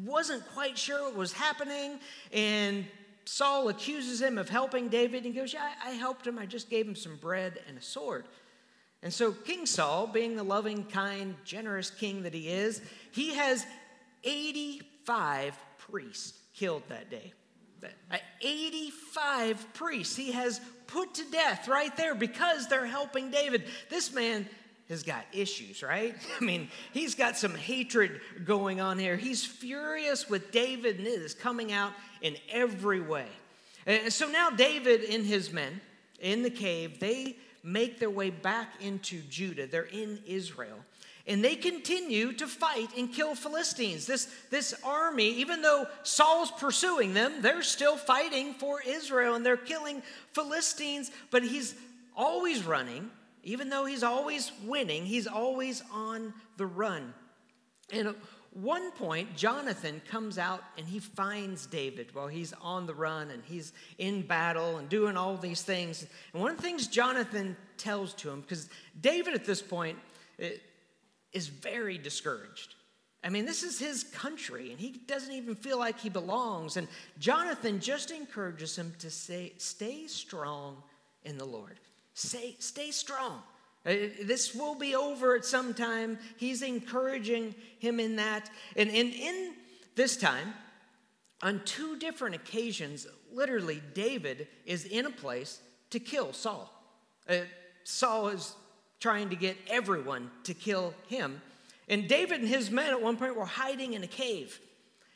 wasn't 0.03 0.45
quite 0.53 0.77
sure 0.77 1.03
what 1.03 1.15
was 1.15 1.31
happening. 1.31 1.99
And 2.31 2.85
Saul 3.25 3.69
accuses 3.69 4.21
him 4.21 4.37
of 4.37 4.49
helping 4.49 4.89
David. 4.89 5.25
And 5.25 5.33
he 5.33 5.39
goes, 5.39 5.53
Yeah, 5.53 5.71
I 5.83 5.91
helped 5.91 6.27
him. 6.27 6.37
I 6.37 6.45
just 6.45 6.69
gave 6.69 6.87
him 6.87 6.95
some 6.95 7.15
bread 7.17 7.59
and 7.67 7.77
a 7.77 7.81
sword. 7.81 8.25
And 9.01 9.13
so 9.13 9.31
King 9.31 9.65
Saul, 9.65 10.07
being 10.07 10.35
the 10.35 10.43
loving, 10.43 10.85
kind, 10.85 11.35
generous 11.43 11.89
king 11.89 12.23
that 12.23 12.33
he 12.33 12.47
is, 12.47 12.81
he 13.11 13.33
has 13.35 13.65
85 14.23 15.57
priests 15.77 16.39
killed 16.53 16.83
that 16.87 17.09
day. 17.09 17.33
Uh, 18.11 18.17
85 18.41 19.73
priests 19.73 20.15
he 20.15 20.31
has 20.31 20.61
put 20.87 21.15
to 21.15 21.31
death 21.31 21.67
right 21.67 21.95
there 21.97 22.15
because 22.15 22.69
they're 22.69 22.85
helping 22.85 23.29
David. 23.29 23.65
This 23.89 24.13
man 24.13 24.47
has 24.87 25.03
got 25.03 25.25
issues, 25.33 25.83
right? 25.83 26.15
I 26.41 26.43
mean, 26.43 26.69
he's 26.93 27.15
got 27.15 27.35
some 27.35 27.55
hatred 27.55 28.21
going 28.45 28.79
on 28.79 28.99
here. 28.99 29.17
He's 29.17 29.45
furious 29.45 30.29
with 30.29 30.51
David 30.51 30.97
and 30.99 31.07
it 31.07 31.21
is 31.21 31.33
coming 31.33 31.71
out 31.73 31.91
in 32.23 32.37
every 32.49 33.01
way. 33.01 33.27
And 33.85 34.11
so 34.11 34.27
now 34.27 34.49
David 34.49 35.03
and 35.03 35.23
his 35.23 35.53
men 35.53 35.79
in 36.19 36.41
the 36.41 36.49
cave, 36.49 36.99
they 36.99 37.35
make 37.63 37.99
their 37.99 38.09
way 38.09 38.29
back 38.31 38.81
into 38.81 39.21
Judah. 39.29 39.67
They're 39.67 39.83
in 39.83 40.19
Israel. 40.25 40.79
And 41.25 41.43
they 41.43 41.55
continue 41.55 42.33
to 42.33 42.47
fight 42.47 42.89
and 42.97 43.11
kill 43.11 43.35
Philistines. 43.35 44.05
This, 44.05 44.27
this 44.49 44.73
army, 44.83 45.29
even 45.35 45.61
though 45.61 45.85
Saul's 46.03 46.51
pursuing 46.51 47.13
them, 47.13 47.41
they're 47.41 47.61
still 47.61 47.95
fighting 47.95 48.53
for 48.55 48.81
Israel 48.85 49.35
and 49.35 49.45
they're 49.45 49.55
killing 49.55 50.01
Philistines, 50.33 51.11
but 51.31 51.43
he's 51.43 51.75
always 52.15 52.65
running. 52.65 53.09
Even 53.45 53.69
though 53.69 53.85
he's 53.85 54.03
always 54.03 54.51
winning, 54.65 55.05
he's 55.05 55.27
always 55.27 55.81
on 55.93 56.33
the 56.57 56.65
run. 56.65 57.13
And 57.91 58.15
one 58.53 58.91
point, 58.91 59.35
Jonathan 59.35 60.01
comes 60.07 60.37
out 60.37 60.63
and 60.77 60.87
he 60.87 60.99
finds 60.99 61.65
David 61.65 62.13
while 62.13 62.27
he's 62.27 62.53
on 62.61 62.85
the 62.85 62.93
run 62.93 63.31
and 63.31 63.43
he's 63.43 63.73
in 63.97 64.21
battle 64.21 64.77
and 64.77 64.87
doing 64.89 65.17
all 65.17 65.37
these 65.37 65.63
things. 65.63 66.05
And 66.33 66.41
one 66.41 66.51
of 66.51 66.57
the 66.57 66.63
things 66.63 66.87
Jonathan 66.87 67.55
tells 67.77 68.13
to 68.15 68.29
him, 68.29 68.41
because 68.41 68.69
David 69.01 69.33
at 69.33 69.45
this 69.45 69.61
point 69.61 69.97
eh, 70.39 70.51
is 71.31 71.47
very 71.47 71.97
discouraged. 71.97 72.75
I 73.23 73.29
mean, 73.29 73.45
this 73.45 73.63
is 73.63 73.79
his 73.79 74.03
country, 74.03 74.71
and 74.71 74.79
he 74.79 74.91
doesn't 74.91 75.33
even 75.33 75.55
feel 75.55 75.79
like 75.79 75.97
he 75.97 76.09
belongs. 76.09 76.75
And 76.75 76.87
Jonathan 77.19 77.79
just 77.79 78.11
encourages 78.11 78.77
him 78.77 78.93
to 78.99 79.09
say, 79.09 79.53
Stay 79.57 80.07
strong 80.07 80.83
in 81.23 81.37
the 81.37 81.45
Lord. 81.45 81.79
Say, 82.13 82.55
stay 82.59 82.91
strong. 82.91 83.41
Uh, 83.85 83.93
this 84.21 84.55
will 84.55 84.75
be 84.75 84.95
over 84.95 85.35
at 85.35 85.45
some 85.45 85.73
time. 85.73 86.17
He's 86.37 86.61
encouraging 86.61 87.53
him 87.79 87.99
in 87.99 88.15
that. 88.15 88.49
And, 88.75 88.89
in 88.89 89.53
this 89.95 90.15
time, 90.15 90.53
on 91.41 91.61
two 91.65 91.97
different 91.97 92.35
occasions, 92.35 93.07
literally, 93.31 93.81
David 93.93 94.47
is 94.65 94.85
in 94.85 95.05
a 95.05 95.09
place 95.09 95.59
to 95.89 95.99
kill 95.99 96.31
Saul. 96.31 96.71
Uh, 97.27 97.39
Saul 97.83 98.29
is 98.29 98.55
trying 98.99 99.29
to 99.29 99.35
get 99.35 99.57
everyone 99.69 100.31
to 100.45 100.53
kill 100.53 100.93
him. 101.07 101.41
And 101.89 102.07
David 102.07 102.39
and 102.39 102.47
his 102.47 102.71
men 102.71 102.89
at 102.89 103.01
one 103.01 103.17
point 103.17 103.35
were 103.35 103.45
hiding 103.45 103.93
in 103.93 104.03
a 104.03 104.07
cave. 104.07 104.61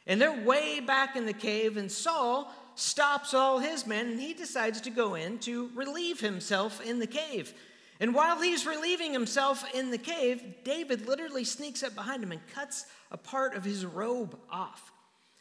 And 0.06 0.20
they're 0.20 0.44
way 0.44 0.82
back 0.82 1.16
in 1.16 1.26
the 1.26 1.34
cave, 1.34 1.78
and 1.78 1.92
Saul 1.92 2.54
stops 2.78 3.34
all 3.34 3.58
his 3.58 3.88
men 3.88 4.08
and 4.08 4.20
he 4.20 4.36
decides 4.36 4.80
to 4.80 4.92
go 4.92 5.16
in 5.16 5.40
to 5.40 5.72
relieve 5.74 6.20
himself 6.20 6.80
in 6.86 7.00
the 7.00 7.08
cave. 7.08 7.54
And 8.00 8.14
while 8.14 8.42
he's 8.42 8.66
relieving 8.66 9.12
himself 9.12 9.64
in 9.74 9.92
the 9.92 9.98
cave, 9.98 10.44
David 10.64 11.08
literally 11.08 11.44
sneaks 11.44 11.84
up 11.84 11.96
behind 11.96 12.24
him 12.24 12.32
and 12.32 12.42
cuts 12.54 12.86
a 13.12 13.18
part 13.18 13.56
of 13.56 13.64
his 13.64 13.86
robe 13.86 14.38
off 14.52 14.92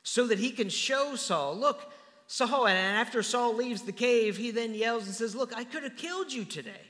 so 0.03 0.27
that 0.29 0.39
he 0.39 0.51
can 0.51 0.69
show 0.69 1.17
Saul, 1.17 1.57
look, 1.57 1.93
Saul. 2.27 2.67
And 2.67 2.79
after 2.79 3.23
Saul 3.23 3.55
leaves 3.55 3.83
the 3.83 3.93
cave, 3.93 4.37
he 4.37 4.51
then 4.51 4.75
yells 4.75 5.07
and 5.07 5.15
says, 5.15 5.35
Look, 5.35 5.55
I 5.57 5.65
could 5.65 5.83
have 5.83 5.97
killed 5.97 6.33
you 6.33 6.45
today, 6.45 6.81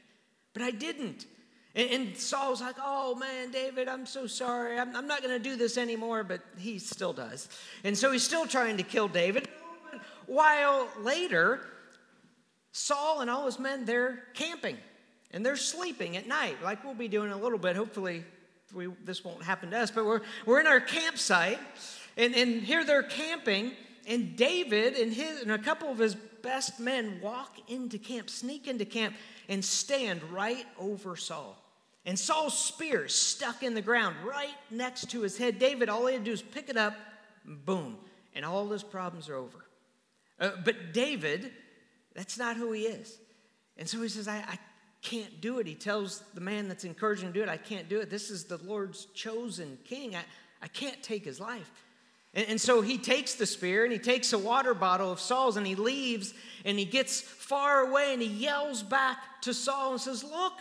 but 0.52 0.62
I 0.62 0.70
didn't. 0.70 1.26
And, 1.75 1.90
and 1.90 2.16
Saul's 2.16 2.61
like, 2.61 2.76
Oh 2.82 3.14
man, 3.14 3.50
David, 3.50 3.88
I'm 3.88 4.06
so 4.06 4.26
sorry. 4.26 4.78
I'm, 4.78 4.94
I'm 4.96 5.06
not 5.06 5.23
going 5.23 5.35
to 5.35 5.42
do 5.42 5.56
this 5.56 5.76
anymore, 5.76 6.25
but 6.25 6.40
he 6.58 6.78
still 6.78 7.12
does. 7.12 7.49
And 7.85 7.96
so 7.96 8.12
he's 8.12 8.23
still 8.23 8.46
trying 8.46 8.76
to 8.78 8.82
kill 8.82 9.08
David. 9.08 9.49
While 10.26 10.88
later, 11.00 11.61
Saul 12.73 13.20
and 13.20 13.30
all 13.30 13.46
his 13.46 13.58
men, 13.58 13.85
they're 13.85 14.25
camping 14.35 14.76
and 15.33 15.45
they're 15.45 15.56
sleeping 15.56 16.16
at 16.16 16.26
night, 16.26 16.56
like 16.62 16.85
we'll 16.85 16.95
be 16.95 17.09
doing 17.09 17.33
a 17.33 17.37
little 17.37 17.59
bit. 17.59 17.76
Hopefully, 17.76 18.25
we, 18.75 18.88
this 19.04 19.25
won't 19.25 19.42
happen 19.42 19.71
to 19.71 19.78
us, 19.78 19.90
but 19.90 20.04
we're, 20.04 20.23
we're 20.45 20.61
in 20.61 20.66
our 20.66 20.80
campsite, 20.80 21.59
and, 22.16 22.35
and 22.35 22.62
here 22.62 22.85
they're 22.85 23.02
camping, 23.02 23.73
and 24.06 24.37
David 24.37 24.95
and, 24.95 25.12
his, 25.12 25.42
and 25.42 25.52
a 25.52 25.59
couple 25.59 25.88
of 25.88 25.99
his 25.99 26.14
best 26.14 26.78
men 26.78 27.21
walk 27.23 27.56
into 27.68 27.99
camp, 27.99 28.30
sneak 28.30 28.68
into 28.68 28.85
camp, 28.85 29.14
and 29.49 29.64
stand 29.64 30.23
right 30.33 30.66
over 30.78 31.16
Saul. 31.16 31.56
And 32.04 32.16
Saul's 32.16 32.56
spear 32.56 33.06
is 33.06 33.14
stuck 33.14 33.64
in 33.64 33.75
the 33.75 33.83
ground 33.83 34.16
right 34.25 34.54
next 34.71 35.11
to 35.11 35.23
his 35.23 35.37
head. 35.37 35.59
David, 35.59 35.88
all 35.88 36.06
he 36.06 36.14
had 36.14 36.25
to 36.25 36.30
do 36.30 36.33
is 36.33 36.42
pick 36.42 36.68
it 36.68 36.76
up, 36.76 36.95
boom, 37.45 37.97
and 38.35 38.45
all 38.45 38.68
his 38.68 38.85
problems 38.85 39.28
are 39.28 39.35
over. 39.35 39.66
Uh, 40.38 40.50
but 40.64 40.92
David, 40.92 41.50
that's 42.14 42.38
not 42.38 42.56
who 42.56 42.71
he 42.73 42.83
is. 42.83 43.18
And 43.76 43.88
so 43.88 44.00
he 44.00 44.09
says, 44.09 44.28
I, 44.28 44.37
I 44.37 44.59
can't 45.06 45.40
do 45.40 45.60
it. 45.60 45.68
He 45.68 45.76
tells 45.76 46.22
the 46.34 46.40
man 46.40 46.66
that's 46.66 46.84
encouraging 46.84 47.28
him 47.28 47.32
to 47.32 47.38
do 47.38 47.42
it, 47.44 47.48
I 47.48 47.56
can't 47.56 47.88
do 47.88 48.00
it. 48.00 48.10
This 48.10 48.28
is 48.28 48.44
the 48.44 48.58
Lord's 48.58 49.06
chosen 49.14 49.78
king. 49.84 50.16
I, 50.16 50.25
I 50.60 50.66
can't 50.66 51.00
take 51.00 51.25
his 51.25 51.38
life. 51.38 51.70
And, 52.34 52.46
and 52.48 52.60
so 52.60 52.80
he 52.80 52.98
takes 52.98 53.34
the 53.34 53.46
spear 53.46 53.84
and 53.84 53.92
he 53.92 54.00
takes 54.00 54.32
a 54.32 54.38
water 54.38 54.75
bottle 54.75 55.12
of 55.12 55.20
Saul's 55.20 55.56
and 55.56 55.66
he 55.66 55.76
leaves 55.76 56.34
and 56.64 56.76
he 56.76 56.84
gets 56.84 57.20
far 57.20 57.88
away 57.88 58.12
and 58.14 58.20
he 58.20 58.28
yells 58.28 58.82
back 58.82 59.18
to 59.42 59.54
Saul 59.54 59.92
and 59.92 60.00
says, 60.00 60.25
Look, 60.25 60.54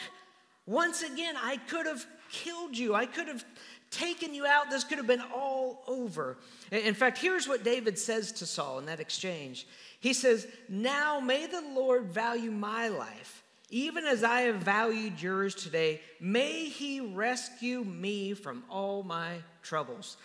once 0.68 1.02
again, 1.02 1.36
I 1.42 1.58
could 1.58 1.88
have 1.88 2.06
killed 2.30 2.78
you. 2.78 2.94
I 2.94 3.08
could 3.08 3.28
have 3.28 3.44
taken 3.90 4.36
you 4.36 4.46
out. 4.46 4.70
This 4.70 4.84
could 4.84 5.00
have 5.00 5.08
been 5.08 5.24
all 5.34 5.84
over. 5.88 6.38
In 6.72 6.94
fact, 6.94 7.18
here's 7.18 7.48
what 7.48 7.64
David 7.64 7.98
says 7.98 8.32
to 8.34 8.46
Saul 8.46 8.78
in 8.78 8.86
that 8.86 9.00
exchange. 9.00 9.66
He 10.00 10.14
says, 10.14 10.48
Now 10.70 11.20
may 11.20 11.48
the 11.48 11.64
Lord 11.74 12.06
value 12.06 12.52
my 12.52 12.90
life 12.90 13.42
even 13.70 14.06
as 14.06 14.24
I 14.24 14.42
have 14.42 14.58
valued 14.58 15.22
yours 15.22 15.56
today, 15.56 16.02
may 16.20 16.66
he 16.66 17.00
rescue 17.00 17.84
me 17.84 18.34
from 18.34 18.64
all 18.70 19.04
my 19.04 19.38
troubles. 19.64 20.18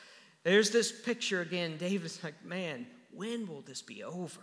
There's 0.42 0.70
this 0.70 0.92
picture 0.92 1.40
again. 1.40 1.76
David's 1.78 2.22
like, 2.22 2.44
man, 2.44 2.86
when 3.12 3.46
will 3.46 3.62
this 3.62 3.82
be 3.82 4.04
over? 4.04 4.40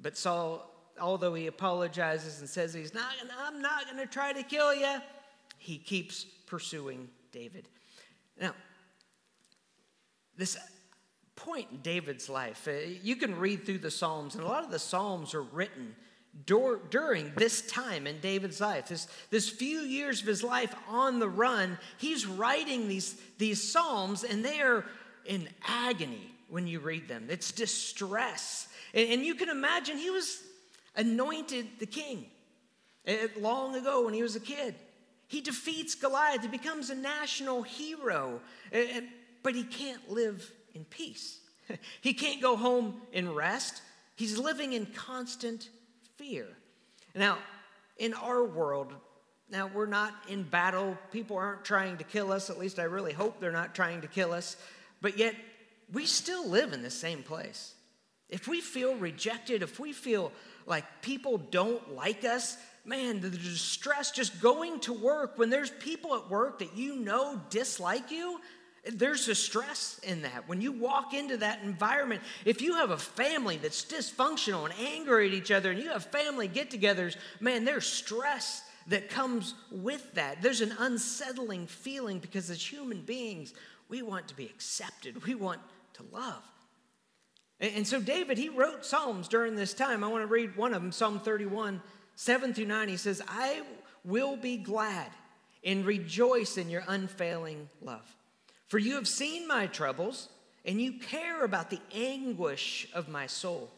But 0.00 0.16
Saul, 0.16 0.70
although 1.00 1.34
he 1.34 1.46
apologizes 1.46 2.40
and 2.40 2.48
says 2.48 2.74
he's 2.74 2.94
not, 2.94 3.12
I'm 3.46 3.60
not 3.60 3.84
going 3.86 3.98
to 3.98 4.06
try 4.06 4.32
to 4.32 4.42
kill 4.42 4.74
you, 4.74 4.96
he 5.58 5.78
keeps 5.78 6.24
pursuing 6.46 7.08
David. 7.32 7.68
Now, 8.40 8.54
this 10.36 10.56
point 11.36 11.68
in 11.70 11.78
David's 11.78 12.28
life, 12.28 12.66
uh, 12.68 12.72
you 13.02 13.16
can 13.16 13.38
read 13.38 13.64
through 13.64 13.78
the 13.78 13.90
Psalms, 13.90 14.34
and 14.34 14.44
a 14.44 14.46
lot 14.46 14.64
of 14.64 14.70
the 14.70 14.78
Psalms 14.78 15.34
are 15.34 15.42
written 15.42 15.94
during 16.46 17.32
this 17.36 17.62
time 17.62 18.06
in 18.06 18.20
David's 18.20 18.60
life, 18.60 18.88
this, 18.88 19.08
this 19.30 19.48
few 19.48 19.80
years 19.80 20.20
of 20.20 20.26
his 20.26 20.42
life 20.42 20.74
on 20.88 21.18
the 21.18 21.28
run, 21.28 21.78
he's 21.98 22.26
writing 22.26 22.88
these, 22.88 23.14
these 23.38 23.72
Psalms 23.72 24.24
and 24.24 24.44
they 24.44 24.60
are 24.60 24.84
in 25.24 25.48
agony 25.66 26.34
when 26.48 26.66
you 26.66 26.80
read 26.80 27.08
them. 27.08 27.26
It's 27.30 27.52
distress. 27.52 28.68
And, 28.92 29.08
and 29.12 29.24
you 29.24 29.34
can 29.34 29.48
imagine 29.48 29.96
he 29.96 30.10
was 30.10 30.42
anointed 30.96 31.66
the 31.78 31.86
king 31.86 32.26
eh, 33.06 33.28
long 33.38 33.74
ago 33.76 34.04
when 34.04 34.14
he 34.14 34.22
was 34.22 34.36
a 34.36 34.40
kid. 34.40 34.74
He 35.26 35.40
defeats 35.40 35.94
Goliath, 35.94 36.42
he 36.42 36.48
becomes 36.48 36.90
a 36.90 36.94
national 36.94 37.62
hero, 37.62 38.40
eh, 38.72 38.86
eh, 38.92 39.00
but 39.42 39.54
he 39.54 39.64
can't 39.64 40.10
live 40.10 40.52
in 40.74 40.84
peace. 40.84 41.40
He 42.02 42.12
can't 42.12 42.42
go 42.42 42.56
home 42.56 43.00
and 43.14 43.34
rest. 43.34 43.80
He's 44.16 44.38
living 44.38 44.74
in 44.74 44.84
constant 44.84 45.70
fear. 46.16 46.46
Now, 47.14 47.38
in 47.96 48.14
our 48.14 48.44
world, 48.44 48.92
Now, 49.50 49.70
we're 49.72 49.86
not 49.86 50.14
in 50.28 50.42
battle. 50.42 50.96
People 51.12 51.36
aren't 51.36 51.64
trying 51.64 51.98
to 51.98 52.04
kill 52.04 52.32
us. 52.32 52.50
At 52.50 52.58
least 52.58 52.78
I 52.78 52.84
really 52.84 53.12
hope 53.12 53.40
they're 53.40 53.52
not 53.52 53.74
trying 53.74 54.00
to 54.00 54.08
kill 54.08 54.32
us. 54.32 54.56
But 55.00 55.18
yet, 55.18 55.34
we 55.92 56.06
still 56.06 56.48
live 56.48 56.72
in 56.72 56.82
the 56.82 56.90
same 56.90 57.22
place. 57.22 57.74
If 58.30 58.48
we 58.48 58.60
feel 58.60 58.96
rejected, 58.96 59.62
if 59.62 59.78
we 59.78 59.92
feel 59.92 60.32
like 60.66 61.02
people 61.02 61.36
don't 61.38 61.94
like 61.94 62.24
us, 62.24 62.56
man, 62.86 63.20
the 63.20 63.30
distress 63.30 64.10
just 64.10 64.40
going 64.40 64.80
to 64.80 64.94
work 64.94 65.36
when 65.36 65.50
there's 65.50 65.70
people 65.70 66.14
at 66.14 66.30
work 66.30 66.60
that 66.60 66.74
you 66.74 66.96
know 66.96 67.40
dislike 67.50 68.10
you, 68.10 68.40
there's 68.92 69.28
a 69.28 69.34
stress 69.34 69.98
in 70.02 70.22
that. 70.22 70.48
When 70.48 70.60
you 70.60 70.72
walk 70.72 71.14
into 71.14 71.38
that 71.38 71.62
environment, 71.62 72.22
if 72.44 72.60
you 72.60 72.74
have 72.74 72.90
a 72.90 72.98
family 72.98 73.56
that's 73.56 73.84
dysfunctional 73.84 74.64
and 74.64 74.74
angry 74.78 75.28
at 75.28 75.34
each 75.34 75.50
other, 75.50 75.70
and 75.70 75.80
you 75.80 75.90
have 75.90 76.04
family 76.06 76.48
get 76.48 76.70
togethers, 76.70 77.16
man, 77.40 77.64
there's 77.64 77.86
stress 77.86 78.62
that 78.88 79.08
comes 79.08 79.54
with 79.70 80.12
that. 80.14 80.42
There's 80.42 80.60
an 80.60 80.74
unsettling 80.78 81.66
feeling 81.66 82.18
because 82.18 82.50
as 82.50 82.64
human 82.64 83.00
beings, 83.00 83.54
we 83.88 84.02
want 84.02 84.28
to 84.28 84.36
be 84.36 84.44
accepted, 84.44 85.24
we 85.26 85.34
want 85.34 85.60
to 85.94 86.04
love. 86.12 86.42
And 87.60 87.86
so, 87.86 88.00
David, 88.00 88.36
he 88.36 88.48
wrote 88.48 88.84
Psalms 88.84 89.28
during 89.28 89.54
this 89.54 89.72
time. 89.72 90.02
I 90.02 90.08
want 90.08 90.22
to 90.22 90.26
read 90.26 90.56
one 90.56 90.74
of 90.74 90.82
them, 90.82 90.92
Psalm 90.92 91.20
31, 91.20 91.80
7 92.16 92.52
through 92.52 92.66
9. 92.66 92.88
He 92.88 92.96
says, 92.96 93.22
I 93.26 93.62
will 94.04 94.36
be 94.36 94.56
glad 94.56 95.08
and 95.62 95.86
rejoice 95.86 96.58
in 96.58 96.68
your 96.68 96.82
unfailing 96.88 97.68
love. 97.80 98.04
For 98.74 98.80
you 98.80 98.96
have 98.96 99.06
seen 99.06 99.46
my 99.46 99.68
troubles, 99.68 100.28
and 100.64 100.82
you 100.82 100.94
care 100.94 101.44
about 101.44 101.70
the 101.70 101.78
anguish 101.94 102.88
of 102.92 103.08
my 103.08 103.28
soul. 103.28 103.70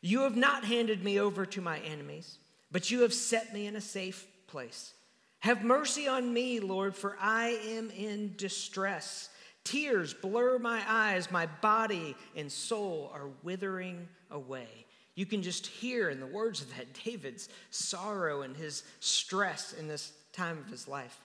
You 0.00 0.22
have 0.22 0.34
not 0.34 0.64
handed 0.64 1.04
me 1.04 1.20
over 1.20 1.46
to 1.46 1.60
my 1.60 1.78
enemies, 1.78 2.38
but 2.72 2.90
you 2.90 3.02
have 3.02 3.14
set 3.14 3.54
me 3.54 3.68
in 3.68 3.76
a 3.76 3.80
safe 3.80 4.26
place. 4.48 4.94
Have 5.38 5.62
mercy 5.62 6.08
on 6.08 6.34
me, 6.34 6.58
Lord, 6.58 6.96
for 6.96 7.16
I 7.20 7.50
am 7.68 7.90
in 7.90 8.34
distress. 8.36 9.28
Tears 9.62 10.12
blur 10.12 10.58
my 10.58 10.82
eyes, 10.88 11.30
my 11.30 11.46
body 11.46 12.16
and 12.34 12.50
soul 12.50 13.12
are 13.14 13.28
withering 13.44 14.08
away. 14.32 14.66
You 15.14 15.24
can 15.24 15.42
just 15.42 15.68
hear 15.68 16.10
in 16.10 16.18
the 16.18 16.26
words 16.26 16.62
of 16.62 16.76
that 16.76 16.86
David's 17.04 17.48
sorrow 17.70 18.42
and 18.42 18.56
his 18.56 18.82
stress 18.98 19.72
in 19.72 19.86
this 19.86 20.10
time 20.32 20.58
of 20.58 20.66
his 20.66 20.88
life. 20.88 21.16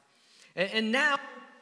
And 0.55 0.91
now, 0.91 1.17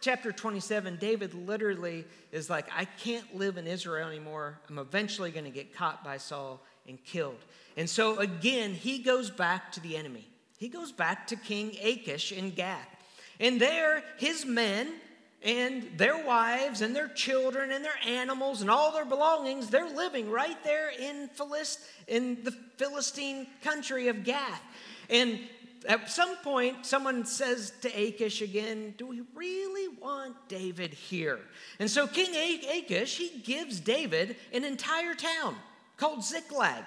chapter 0.05 0.31
27, 0.31 0.97
David 0.97 1.33
literally 1.33 2.05
is 2.31 2.47
like, 2.47 2.67
I 2.71 2.85
can't 2.85 3.35
live 3.35 3.57
in 3.57 3.65
Israel 3.65 4.07
anymore. 4.07 4.59
I'm 4.69 4.77
eventually 4.77 5.31
going 5.31 5.45
to 5.45 5.51
get 5.51 5.75
caught 5.75 6.03
by 6.03 6.17
Saul 6.17 6.61
and 6.87 7.03
killed. 7.03 7.39
And 7.75 7.89
so 7.89 8.19
again, 8.19 8.75
he 8.75 8.99
goes 8.99 9.31
back 9.31 9.71
to 9.71 9.79
the 9.79 9.97
enemy. 9.97 10.27
He 10.59 10.69
goes 10.69 10.91
back 10.91 11.25
to 11.27 11.35
King 11.35 11.75
Achish 11.81 12.31
in 12.31 12.51
Gath. 12.51 12.87
And 13.39 13.59
there, 13.59 14.03
his 14.17 14.45
men 14.45 14.93
and 15.41 15.89
their 15.97 16.23
wives 16.23 16.81
and 16.81 16.95
their 16.95 17.07
children 17.07 17.71
and 17.71 17.83
their 17.83 17.99
animals 18.05 18.61
and 18.61 18.69
all 18.69 18.91
their 18.91 19.05
belongings, 19.05 19.71
they're 19.71 19.89
living 19.89 20.29
right 20.29 20.63
there 20.63 20.91
in, 20.91 21.29
Philist- 21.29 21.79
in 22.07 22.43
the 22.43 22.51
Philistine 22.77 23.47
country 23.63 24.07
of 24.09 24.23
Gath. 24.23 24.61
And 25.09 25.39
at 25.87 26.09
some 26.09 26.35
point, 26.37 26.85
someone 26.85 27.25
says 27.25 27.73
to 27.81 27.89
Achish 27.89 28.41
again, 28.41 28.93
Do 28.97 29.07
we 29.07 29.21
really 29.33 29.95
want 29.97 30.35
David 30.47 30.93
here? 30.93 31.39
And 31.79 31.89
so 31.89 32.07
King 32.07 32.35
Achish, 32.69 33.17
he 33.17 33.39
gives 33.39 33.79
David 33.79 34.35
an 34.53 34.63
entire 34.63 35.15
town 35.15 35.55
called 35.97 36.23
Ziklag. 36.23 36.83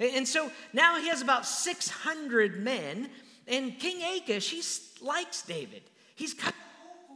And 0.00 0.26
so 0.26 0.50
now 0.72 0.98
he 0.98 1.08
has 1.08 1.22
about 1.22 1.46
600 1.46 2.60
men, 2.60 3.08
and 3.46 3.78
King 3.78 4.02
Achish, 4.16 4.50
he 4.50 4.62
likes 5.04 5.42
David. 5.42 5.82
He's 6.14 6.34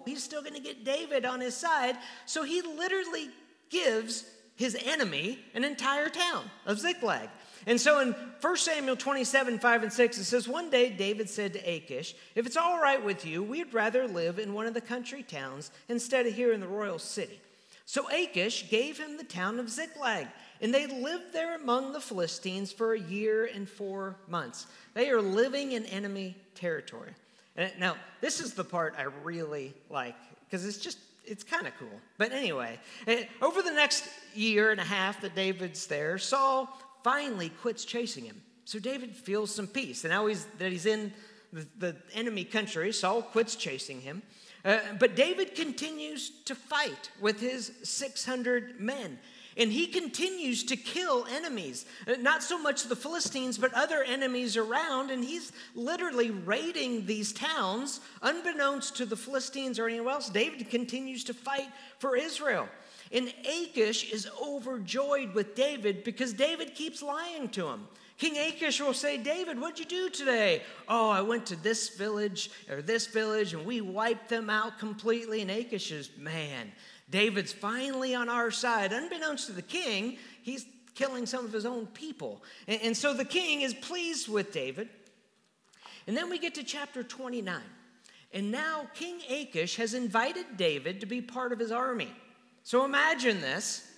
he's 0.04 0.22
still 0.22 0.40
going 0.40 0.54
to 0.54 0.60
get 0.60 0.84
David 0.84 1.24
on 1.24 1.40
his 1.40 1.56
side, 1.56 1.96
so 2.26 2.44
he 2.44 2.62
literally 2.62 3.30
gives 3.70 4.24
his 4.54 4.76
enemy 4.86 5.40
an 5.54 5.64
entire 5.64 6.08
town 6.08 6.44
of 6.64 6.78
Ziklag. 6.78 7.28
And 7.66 7.80
so 7.80 7.99
in 7.99 8.14
1 8.40 8.56
Samuel 8.56 8.96
27, 8.96 9.58
5 9.58 9.82
and 9.82 9.92
6, 9.92 10.18
it 10.18 10.25
says, 10.25 10.49
One 10.49 10.70
day 10.70 10.88
David 10.88 11.28
said 11.28 11.52
to 11.54 11.58
Achish, 11.58 12.14
If 12.37 12.46
it's 12.46 12.56
all 12.56 12.80
right 12.80 13.04
with 13.04 13.26
you, 13.26 13.42
we'd 13.42 13.75
rather 13.75 14.06
live 14.06 14.38
in 14.38 14.54
one 14.54 14.67
of 14.67 14.75
the 14.75 14.80
country 14.80 15.25
towns 15.25 15.73
instead 15.88 16.26
of 16.26 16.34
here 16.34 16.52
in 16.52 16.60
the 16.60 16.69
royal 16.69 17.00
city. 17.00 17.40
So 17.84 18.08
Achish 18.10 18.71
gave 18.71 18.99
him 18.99 19.17
the 19.17 19.25
town 19.25 19.58
of 19.58 19.69
Ziklag 19.69 20.28
and 20.60 20.73
they 20.73 20.86
lived 20.86 21.32
there 21.32 21.56
among 21.56 21.93
the 21.93 22.00
Philistines 22.00 22.73
for 22.73 22.95
a 22.95 23.00
year 23.00 23.49
and 23.52 23.69
four 23.69 24.17
months. 24.28 24.67
They 24.95 25.10
are 25.10 25.21
living 25.21 25.73
in 25.73 25.84
enemy 25.86 26.36
territory. 26.54 27.12
And 27.56 27.71
now, 27.78 27.97
this 28.21 28.40
is 28.40 28.54
the 28.54 28.64
part 28.64 28.95
I 28.99 29.04
really 29.23 29.75
like 29.90 30.17
because 30.45 30.67
it's 30.67 30.78
just, 30.78 30.99
it's 31.25 31.43
kind 31.43 31.67
of 31.67 31.73
cool. 31.78 32.00
But 32.19 32.32
anyway, 32.32 32.78
eh, 33.06 33.25
over 33.43 33.62
the 33.62 33.73
next 33.73 34.04
year 34.34 34.71
and 34.71 34.80
a 34.80 34.84
half 34.84 35.21
that 35.23 35.34
David's 35.34 35.86
there, 35.86 36.19
Saul 36.19 36.69
finally 37.06 37.50
quits 37.50 37.84
chasing 37.84 38.25
him. 38.25 38.42
So 38.64 38.80
David 38.80 39.14
feels 39.14 39.54
some 39.54 39.69
peace. 39.69 40.02
And 40.02 40.10
now 40.10 40.26
he's, 40.26 40.45
that 40.58 40.73
he's 40.73 40.86
in 40.86 41.12
the, 41.52 41.64
the 41.78 41.97
enemy 42.14 42.42
country, 42.42 42.92
Saul 42.92 43.23
quits 43.23 43.54
chasing 43.54 44.00
him. 44.00 44.23
Uh, 44.64 44.80
but 44.99 45.14
David 45.14 45.54
continues 45.54 46.32
to 46.47 46.56
fight 46.56 47.12
with 47.21 47.38
his 47.38 47.71
600 47.84 48.80
men. 48.80 49.21
And 49.56 49.71
he 49.71 49.86
continues 49.86 50.64
to 50.64 50.76
kill 50.76 51.26
enemies, 51.30 51.86
uh, 52.08 52.14
not 52.19 52.42
so 52.42 52.58
much 52.58 52.82
the 52.82 52.97
Philistines, 52.97 53.56
but 53.56 53.73
other 53.73 54.02
enemies 54.02 54.56
around. 54.56 55.12
And 55.12 55.25
he's 55.25 55.52
literally 55.76 56.32
raiding 56.32 57.06
these 57.06 57.32
towns, 57.32 58.00
unbeknownst 58.21 58.97
to 58.97 59.06
the 59.06 59.16
Philistines 59.16 59.78
or 59.78 59.86
anyone 59.86 60.12
else. 60.12 60.28
David 60.28 60.69
continues 60.71 61.23
to 61.23 61.34
fight 61.34 61.69
for 62.00 62.16
Israel. 62.16 62.69
And 63.12 63.32
Achish 63.45 64.12
is 64.12 64.28
overjoyed 64.42 65.34
with 65.34 65.54
David 65.54 66.04
because 66.04 66.32
David 66.32 66.75
keeps 66.75 67.02
lying 67.02 67.49
to 67.50 67.69
him. 67.69 67.86
King 68.19 68.36
Achish 68.38 68.80
will 68.80 68.95
say, 68.95 69.19
David, 69.19 69.60
what'd 69.60 69.78
you 69.78 69.84
do 69.84 70.08
today? 70.08 70.62
Oh, 70.88 71.10
I 71.10 71.21
went 71.21 71.47
to 71.47 71.56
this 71.56 71.90
village 71.90 72.50
or 72.71 72.80
this 72.80 73.06
village 73.06 73.52
and 73.52 73.66
we 73.66 73.80
wiped 73.82 74.28
them 74.28 74.49
out 74.49 74.78
completely. 74.78 75.42
And 75.42 75.50
Achish 75.50 75.92
is, 75.92 76.10
man, 76.19 76.73
David's 77.10 77.52
finally 77.52 78.14
on 78.14 78.28
our 78.28 78.50
side. 78.50 78.92
Unbeknownst 78.92 79.47
to 79.47 79.52
the 79.52 79.62
king, 79.62 80.16
he's 80.42 80.64
killing 80.95 81.26
some 81.26 81.45
of 81.45 81.52
his 81.52 81.66
own 81.66 81.86
people. 81.88 82.42
And, 82.66 82.80
and 82.82 82.97
so 82.97 83.12
the 83.12 83.25
king 83.25 83.60
is 83.60 83.75
pleased 83.75 84.28
with 84.28 84.50
David. 84.50 84.88
And 86.06 86.16
then 86.16 86.30
we 86.30 86.38
get 86.38 86.54
to 86.54 86.64
chapter 86.64 87.02
29. 87.02 87.60
And 88.32 88.50
now 88.50 88.86
King 88.95 89.21
Achish 89.28 89.76
has 89.76 89.95
invited 89.95 90.56
David 90.56 91.00
to 91.00 91.06
be 91.06 91.21
part 91.21 91.52
of 91.52 91.58
his 91.58 91.71
army. 91.71 92.12
So 92.66 92.84
imagine 92.84 93.40
this. 93.40 93.88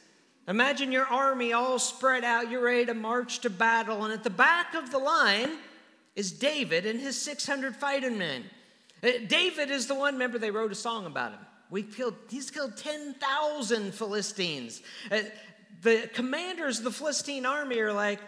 Imagine 0.47 0.93
your 0.93 1.07
army 1.07 1.55
all 1.55 1.79
spread 1.79 2.23
out, 2.23 2.51
you're 2.51 2.63
ready 2.63 2.85
to 2.85 2.93
march 2.93 3.39
to 3.39 3.49
battle, 3.49 4.05
and 4.05 4.13
at 4.13 4.25
the 4.25 4.29
back 4.29 4.75
of 4.75 4.91
the 4.91 4.99
line 4.99 5.53
is 6.15 6.33
David 6.33 6.85
and 6.85 7.01
his 7.01 7.19
600 7.19 7.75
fighting 7.75 8.19
men. 8.19 8.45
Uh, 9.03 9.13
David 9.27 9.71
is 9.71 9.87
the 9.87 9.95
one, 9.95 10.13
remember, 10.13 10.39
they 10.39 10.51
wrote 10.51 10.71
a 10.71 10.75
song 10.75 11.07
about 11.07 11.33
him. 11.33 11.41
We 11.71 11.83
killed, 11.83 12.15
he's 12.29 12.51
killed 12.51 12.77
10,000 12.77 13.95
Philistines. 13.95 14.83
Uh, 15.11 15.21
the 15.81 16.11
commanders 16.13 16.77
of 16.77 16.85
the 16.85 16.91
Philistine 16.91 17.47
army 17.47 17.79
are 17.79 17.95
like, 17.95 18.21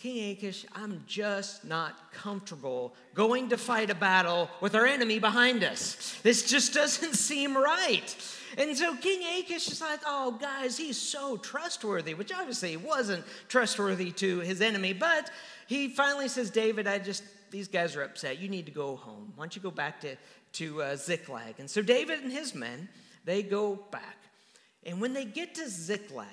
King 0.00 0.32
Achish, 0.32 0.66
I'm 0.74 1.04
just 1.06 1.64
not 1.64 2.12
comfortable 2.12 2.96
going 3.14 3.50
to 3.50 3.56
fight 3.56 3.90
a 3.90 3.94
battle 3.94 4.50
with 4.60 4.74
our 4.74 4.86
enemy 4.86 5.20
behind 5.20 5.62
us. 5.62 6.18
This 6.24 6.50
just 6.50 6.74
doesn't 6.74 7.14
seem 7.14 7.56
right. 7.56 8.16
And 8.56 8.76
so 8.76 8.96
King 8.96 9.20
Achish 9.38 9.68
is 9.68 9.80
like, 9.80 10.00
oh, 10.06 10.38
guys, 10.40 10.76
he's 10.76 10.96
so 10.96 11.36
trustworthy, 11.36 12.14
which 12.14 12.32
obviously 12.32 12.70
he 12.70 12.76
wasn't 12.76 13.24
trustworthy 13.48 14.10
to 14.12 14.40
his 14.40 14.60
enemy. 14.60 14.92
But 14.92 15.30
he 15.66 15.88
finally 15.88 16.28
says, 16.28 16.50
David, 16.50 16.86
I 16.86 16.98
just, 16.98 17.22
these 17.50 17.68
guys 17.68 17.96
are 17.96 18.02
upset. 18.02 18.38
You 18.38 18.48
need 18.48 18.66
to 18.66 18.72
go 18.72 18.96
home. 18.96 19.32
Why 19.36 19.44
don't 19.44 19.54
you 19.54 19.62
go 19.62 19.70
back 19.70 20.00
to 20.02 20.16
to 20.54 20.82
uh, 20.82 20.96
Ziklag. 20.96 21.56
And 21.58 21.70
so 21.70 21.82
David 21.82 22.20
and 22.20 22.32
his 22.32 22.54
men, 22.54 22.88
they 23.24 23.42
go 23.42 23.76
back. 23.90 24.16
And 24.84 25.00
when 25.00 25.12
they 25.12 25.24
get 25.24 25.54
to 25.56 25.68
Ziklag, 25.68 26.26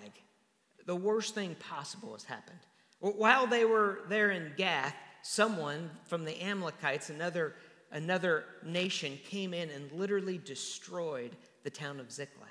the 0.85 0.95
worst 0.95 1.35
thing 1.35 1.55
possible 1.55 2.13
has 2.13 2.23
happened. 2.23 2.59
While 2.99 3.47
they 3.47 3.65
were 3.65 3.99
there 4.09 4.31
in 4.31 4.53
Gath, 4.55 4.95
someone 5.21 5.89
from 6.05 6.23
the 6.23 6.41
Amalekites, 6.41 7.09
another, 7.09 7.55
another 7.91 8.45
nation, 8.63 9.19
came 9.25 9.53
in 9.53 9.69
and 9.69 9.91
literally 9.91 10.37
destroyed 10.37 11.35
the 11.65 11.69
town 11.69 11.99
of 11.99 12.09
Ziklag. 12.09 12.47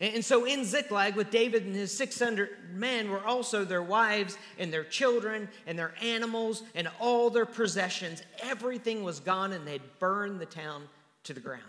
And 0.00 0.24
so 0.24 0.44
in 0.44 0.64
Ziklag, 0.64 1.16
with 1.16 1.30
David 1.30 1.64
and 1.64 1.74
his 1.74 1.96
600 1.96 2.50
men, 2.72 3.10
were 3.10 3.24
also 3.24 3.64
their 3.64 3.82
wives 3.82 4.38
and 4.56 4.72
their 4.72 4.84
children 4.84 5.48
and 5.66 5.76
their 5.76 5.92
animals 6.00 6.62
and 6.76 6.88
all 7.00 7.30
their 7.30 7.46
possessions. 7.46 8.22
Everything 8.42 9.02
was 9.02 9.18
gone, 9.18 9.52
and 9.52 9.66
they'd 9.66 9.82
burned 9.98 10.38
the 10.38 10.46
town 10.46 10.84
to 11.24 11.32
the 11.32 11.40
ground. 11.40 11.62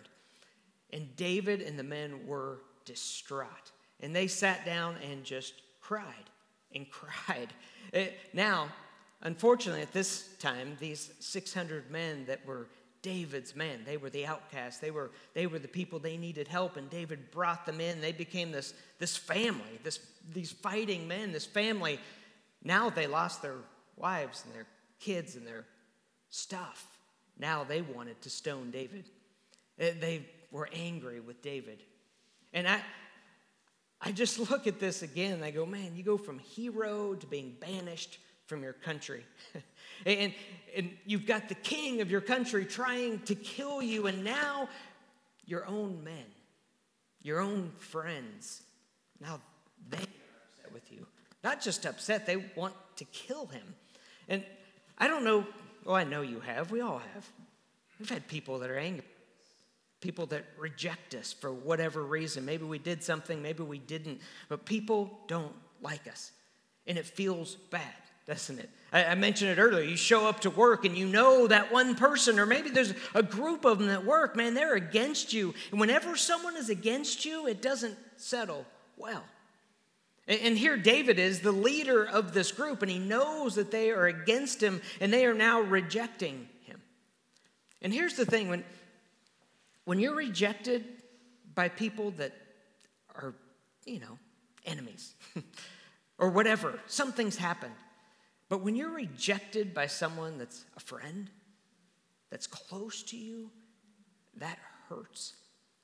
And 0.93 1.15
David 1.15 1.62
and 1.62 1.80
the 1.80 1.84
men 1.84 2.28
were 2.28 2.60
distraught. 2.86 3.71
And 3.99 4.15
they 4.15 4.28
sat 4.28 4.63
down 4.63 4.95
and 5.10 5.23
just 5.23 5.56
cried 5.82 6.30
and 6.75 6.88
cried. 6.91 7.49
It, 7.93 8.15
now, 8.34 8.69
unfortunately, 9.23 9.82
at 9.82 9.91
this 9.91 10.30
time, 10.38 10.78
these 10.80 11.12
600 11.19 11.89
men 11.89 12.25
that 12.28 12.45
were 12.45 12.67
David's 13.01 13.55
men. 13.55 13.81
They 13.85 13.97
were 13.97 14.09
the 14.09 14.25
outcasts. 14.25 14.79
They 14.79 14.91
were, 14.91 15.12
they 15.33 15.47
were 15.47 15.59
the 15.59 15.67
people 15.67 15.99
they 15.99 16.17
needed 16.17 16.47
help, 16.47 16.77
and 16.77 16.89
David 16.89 17.31
brought 17.31 17.65
them 17.65 17.79
in. 17.79 18.01
They 18.01 18.12
became 18.12 18.51
this, 18.51 18.73
this 18.99 19.15
family, 19.15 19.79
this, 19.83 19.99
these 20.33 20.51
fighting 20.51 21.07
men, 21.07 21.31
this 21.31 21.45
family. 21.45 21.99
Now 22.63 22.89
they 22.89 23.07
lost 23.07 23.41
their 23.41 23.57
wives 23.95 24.43
and 24.45 24.53
their 24.53 24.67
kids 24.99 25.35
and 25.35 25.45
their 25.45 25.65
stuff. 26.29 26.85
Now 27.38 27.63
they 27.63 27.81
wanted 27.81 28.21
to 28.21 28.29
stone 28.29 28.71
David. 28.71 29.05
They 29.77 30.25
were 30.51 30.69
angry 30.73 31.19
with 31.19 31.41
David. 31.41 31.83
And 32.53 32.67
I, 32.67 32.81
I 34.01 34.12
just 34.12 34.39
look 34.51 34.67
at 34.67 34.79
this 34.79 35.01
again 35.01 35.33
and 35.33 35.45
I 35.45 35.51
go, 35.51 35.65
man, 35.65 35.95
you 35.95 36.03
go 36.03 36.17
from 36.17 36.39
hero 36.39 37.13
to 37.15 37.27
being 37.27 37.55
banished 37.59 38.19
from 38.47 38.63
your 38.63 38.73
country. 38.73 39.23
and, 40.05 40.33
and 40.75 40.91
you've 41.05 41.25
got 41.25 41.49
the 41.49 41.55
king 41.55 42.01
of 42.01 42.12
your 42.12 42.21
country 42.21 42.65
trying 42.65 43.19
to 43.19 43.35
kill 43.35 43.81
you, 43.81 44.07
and 44.07 44.23
now 44.23 44.69
your 45.45 45.65
own 45.65 46.03
men, 46.03 46.25
your 47.21 47.39
own 47.39 47.71
friends, 47.77 48.62
now 49.19 49.41
they 49.89 49.97
are 49.97 50.01
upset 50.01 50.73
with 50.73 50.91
you. 50.91 51.05
Not 51.43 51.62
just 51.62 51.85
upset, 51.85 52.25
they 52.25 52.38
want 52.55 52.73
to 52.97 53.05
kill 53.05 53.47
him. 53.47 53.75
And 54.27 54.43
I 54.97 55.07
don't 55.07 55.23
know, 55.23 55.45
well, 55.85 55.95
I 55.95 56.03
know 56.03 56.21
you 56.21 56.39
have, 56.41 56.71
we 56.71 56.81
all 56.81 57.01
have. 57.13 57.29
We've 57.99 58.09
had 58.09 58.27
people 58.27 58.59
that 58.59 58.69
are 58.69 58.77
angry, 58.77 59.05
people 60.01 60.25
that 60.27 60.45
reject 60.57 61.15
us 61.15 61.33
for 61.33 61.51
whatever 61.51 62.03
reason. 62.03 62.45
Maybe 62.45 62.65
we 62.65 62.79
did 62.79 63.03
something, 63.03 63.41
maybe 63.41 63.63
we 63.63 63.79
didn't, 63.79 64.21
but 64.47 64.65
people 64.65 65.19
don't 65.27 65.55
like 65.81 66.07
us, 66.07 66.31
and 66.88 66.97
it 66.97 67.05
feels 67.05 67.55
bad 67.55 67.93
doesn't 68.29 68.59
it? 68.59 68.69
I, 68.91 69.06
I, 69.06 69.15
mentioned 69.15 69.52
it 69.52 69.60
earlier. 69.60 69.84
You 69.84 69.95
show 69.95 70.28
up 70.28 70.41
to 70.41 70.49
work 70.49 70.86
and 70.86 70.97
you 70.97 71.06
know 71.06 71.47
that 71.47 71.71
one 71.71 71.95
person, 71.95 72.39
or 72.39 72.45
maybe 72.45 72.69
there's 72.69 72.93
a 73.13 73.23
group 73.23 73.65
of 73.65 73.80
them 73.80 73.89
at 73.89 74.06
work, 74.06 74.36
man, 74.36 74.54
they're 74.54 74.75
against 74.75 75.34
you. 75.34 75.54
And 75.71 75.80
whenever 75.80 76.15
someone 76.15 76.58
is 76.58 76.69
against 76.69 77.25
you, 77.25 77.47
it 77.47 77.62
doesn't 77.62 77.97
settle 78.17 78.65
well. 78.97 79.23
And, 80.28 80.41
and 80.41 80.58
here 80.58 80.78
David 80.78 81.19
is 81.19 81.41
the 81.41 81.52
leader 81.52 82.04
of 82.04 82.34
this 82.34 82.52
group, 82.52 82.82
and 82.82 82.89
he 82.89 82.99
knows 82.99 83.56
that 83.56 83.71
they 83.71 83.91
are 83.91 84.08
against 84.08 84.62
him 84.62 84.82
and 84.99 85.13
they 85.13 85.25
are 85.25 85.34
now 85.34 85.62
rejecting 85.62 86.47
him. 86.63 86.82
And 87.82 87.93
here's 87.93 88.15
the 88.15 88.25
thing 88.25 88.49
when, 88.49 88.63
when 89.86 89.99
you're 89.99 90.15
rejected 90.15 90.86
by 91.54 91.69
people 91.69 92.12
that 92.12 92.34
are, 93.15 93.36
you 93.86 93.99
know, 93.99 94.17
enemies 94.65 95.13
or 96.17 96.30
whatever, 96.30 96.80
something's 96.88 97.38
happened 97.38 97.73
but 98.49 98.62
when 98.62 98.75
you're 98.75 98.93
rejected 98.93 99.73
by 99.73 99.85
someone 99.85 100.39
that's 100.39 100.65
a 100.75 100.79
friend, 100.79 101.29
that's 102.31 102.47
close 102.47 103.03
to 103.03 103.17
you, 103.17 103.51
that 104.38 104.57
hurts. 104.89 105.35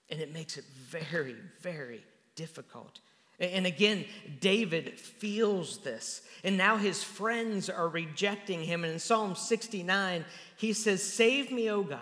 And 0.10 0.20
it 0.20 0.34
makes 0.34 0.58
it 0.58 0.66
very, 0.90 1.36
very 1.62 2.04
difficult. 2.36 3.00
And 3.40 3.66
again, 3.66 4.06
David 4.40 5.00
feels 5.00 5.80
this. 5.80 6.22
And 6.44 6.58
now 6.58 6.78
his 6.78 7.04
friends 7.04 7.70
are 7.70 7.88
rejecting 7.88 8.64
him. 8.64 8.84
And 8.84 8.94
in 8.94 9.00
Psalm 9.00 9.36
69, 9.36 10.26
he 10.58 10.74
says, 10.74 11.04
Save 11.04 11.52
me, 11.52 11.70
O 11.70 11.84
God, 11.84 12.00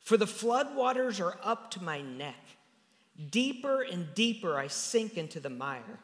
for 0.00 0.16
the 0.16 0.26
floodwaters 0.26 1.20
are 1.20 1.38
up 1.42 1.70
to 1.72 1.82
my 1.82 2.00
neck. 2.00 2.34
Deeper 3.30 3.82
and 3.82 4.14
deeper 4.14 4.56
I 4.56 4.68
sink 4.68 5.18
into 5.18 5.38
the 5.38 5.50
mire. 5.50 6.00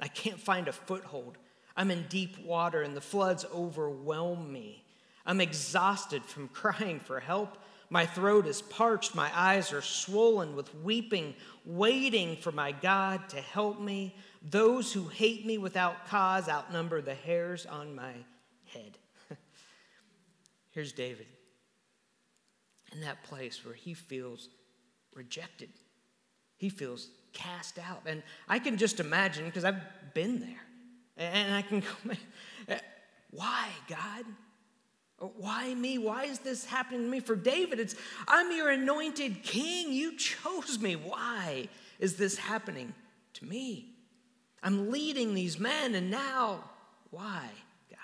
I 0.00 0.08
can't 0.08 0.38
find 0.38 0.68
a 0.68 0.72
foothold. 0.72 1.38
I'm 1.78 1.92
in 1.92 2.06
deep 2.08 2.44
water 2.44 2.82
and 2.82 2.96
the 2.96 3.00
floods 3.00 3.46
overwhelm 3.54 4.52
me. 4.52 4.84
I'm 5.24 5.40
exhausted 5.40 6.24
from 6.24 6.48
crying 6.52 6.98
for 6.98 7.20
help. 7.20 7.56
My 7.88 8.04
throat 8.04 8.46
is 8.46 8.60
parched, 8.60 9.14
my 9.14 9.30
eyes 9.34 9.72
are 9.72 9.80
swollen 9.80 10.54
with 10.54 10.74
weeping, 10.74 11.34
waiting 11.64 12.36
for 12.36 12.52
my 12.52 12.72
God 12.72 13.30
to 13.30 13.36
help 13.36 13.80
me. 13.80 14.14
Those 14.42 14.92
who 14.92 15.04
hate 15.04 15.46
me 15.46 15.56
without 15.56 16.06
cause 16.08 16.50
outnumber 16.50 17.00
the 17.00 17.14
hairs 17.14 17.64
on 17.64 17.94
my 17.94 18.12
head. 18.66 18.98
Here's 20.70 20.92
David 20.92 21.28
in 22.92 23.00
that 23.02 23.22
place 23.22 23.64
where 23.64 23.74
he 23.74 23.94
feels 23.94 24.48
rejected, 25.14 25.70
he 26.56 26.68
feels 26.68 27.08
cast 27.32 27.78
out. 27.78 28.02
And 28.04 28.22
I 28.48 28.58
can 28.58 28.76
just 28.76 28.98
imagine, 29.00 29.44
because 29.44 29.64
I've 29.64 29.80
been 30.12 30.40
there. 30.40 30.67
And 31.18 31.54
I 31.54 31.62
can 31.62 31.80
go, 32.06 32.14
eh, 32.68 32.78
why, 33.30 33.68
God? 33.88 34.24
Why 35.36 35.74
me? 35.74 35.98
Why 35.98 36.24
is 36.24 36.38
this 36.38 36.64
happening 36.64 37.02
to 37.02 37.08
me? 37.08 37.20
For 37.20 37.34
David, 37.34 37.80
it's, 37.80 37.96
I'm 38.28 38.56
your 38.56 38.70
anointed 38.70 39.42
king. 39.42 39.92
You 39.92 40.16
chose 40.16 40.78
me. 40.78 40.94
Why 40.94 41.68
is 41.98 42.16
this 42.16 42.38
happening 42.38 42.94
to 43.34 43.44
me? 43.44 43.94
I'm 44.62 44.90
leading 44.90 45.34
these 45.34 45.58
men, 45.58 45.94
and 45.94 46.10
now, 46.10 46.64
why, 47.10 47.42
God? 47.90 47.98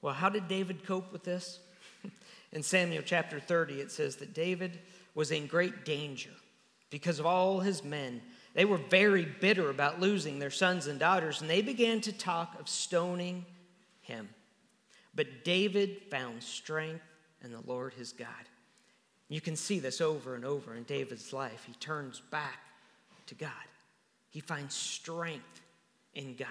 Well, 0.00 0.14
how 0.14 0.28
did 0.28 0.48
David 0.48 0.84
cope 0.84 1.12
with 1.12 1.24
this? 1.24 1.60
In 2.52 2.62
Samuel 2.62 3.02
chapter 3.04 3.40
30, 3.40 3.74
it 3.74 3.90
says 3.90 4.16
that 4.16 4.34
David 4.34 4.80
was 5.14 5.30
in 5.30 5.46
great 5.46 5.84
danger 5.84 6.30
because 6.90 7.18
of 7.18 7.26
all 7.26 7.60
his 7.60 7.84
men 7.84 8.22
they 8.54 8.64
were 8.64 8.76
very 8.76 9.24
bitter 9.24 9.70
about 9.70 10.00
losing 10.00 10.38
their 10.38 10.50
sons 10.50 10.86
and 10.86 10.98
daughters, 10.98 11.40
and 11.40 11.48
they 11.48 11.62
began 11.62 12.00
to 12.02 12.12
talk 12.12 12.58
of 12.60 12.68
stoning 12.68 13.46
him. 14.02 14.28
But 15.14 15.44
David 15.44 16.02
found 16.10 16.42
strength 16.42 17.04
in 17.42 17.52
the 17.52 17.62
Lord 17.66 17.94
his 17.94 18.12
God. 18.12 18.28
You 19.28 19.40
can 19.40 19.56
see 19.56 19.78
this 19.78 20.00
over 20.00 20.34
and 20.34 20.44
over 20.44 20.74
in 20.74 20.82
David's 20.82 21.32
life. 21.32 21.64
He 21.66 21.72
turns 21.74 22.20
back 22.30 22.60
to 23.26 23.34
God, 23.34 23.50
he 24.30 24.40
finds 24.40 24.74
strength 24.74 25.62
in 26.14 26.34
God. 26.36 26.48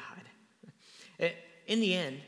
Eh, 1.19 1.31
in 1.67 1.79
the 1.79 1.93
end, 1.93 2.19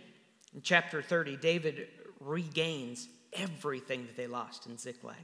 in 0.53 0.61
chapter 0.61 1.01
30, 1.01 1.37
David 1.37 1.87
regains 2.19 3.07
everything 3.33 4.05
that 4.05 4.15
they 4.15 4.27
lost 4.27 4.67
in 4.67 4.77
Ziklag. 4.77 5.15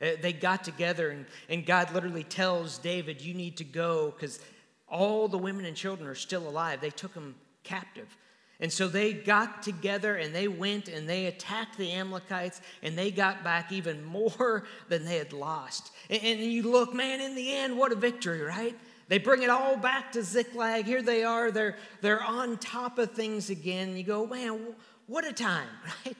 Uh, 0.00 0.10
they 0.20 0.32
got 0.32 0.62
together, 0.62 1.10
and, 1.10 1.26
and 1.48 1.64
God 1.64 1.92
literally 1.92 2.24
tells 2.24 2.78
David, 2.78 3.22
You 3.22 3.34
need 3.34 3.56
to 3.58 3.64
go 3.64 4.10
because 4.10 4.40
all 4.88 5.28
the 5.28 5.38
women 5.38 5.64
and 5.64 5.76
children 5.76 6.08
are 6.08 6.14
still 6.14 6.46
alive. 6.48 6.80
They 6.80 6.90
took 6.90 7.14
them 7.14 7.34
captive. 7.64 8.16
And 8.58 8.72
so 8.72 8.88
they 8.88 9.12
got 9.12 9.62
together 9.62 10.16
and 10.16 10.34
they 10.34 10.48
went 10.48 10.88
and 10.88 11.06
they 11.06 11.26
attacked 11.26 11.76
the 11.76 11.92
Amalekites 11.92 12.62
and 12.82 12.96
they 12.96 13.10
got 13.10 13.44
back 13.44 13.70
even 13.70 14.02
more 14.02 14.64
than 14.88 15.04
they 15.04 15.18
had 15.18 15.32
lost. 15.32 15.92
And, 16.08 16.22
and 16.22 16.40
you 16.40 16.62
look, 16.62 16.94
man, 16.94 17.20
in 17.20 17.34
the 17.34 17.54
end, 17.54 17.76
what 17.76 17.92
a 17.92 17.96
victory, 17.96 18.40
right? 18.40 18.74
They 19.08 19.18
bring 19.18 19.42
it 19.42 19.50
all 19.50 19.76
back 19.76 20.12
to 20.12 20.22
Ziklag. 20.22 20.86
Here 20.86 21.02
they 21.02 21.22
are. 21.22 21.50
They're, 21.50 21.76
they're 22.00 22.22
on 22.22 22.56
top 22.56 22.98
of 22.98 23.12
things 23.12 23.50
again. 23.50 23.96
You 23.96 24.04
go, 24.04 24.26
man, 24.26 24.74
what 25.06 25.26
a 25.26 25.32
time, 25.32 25.68
right? 26.06 26.16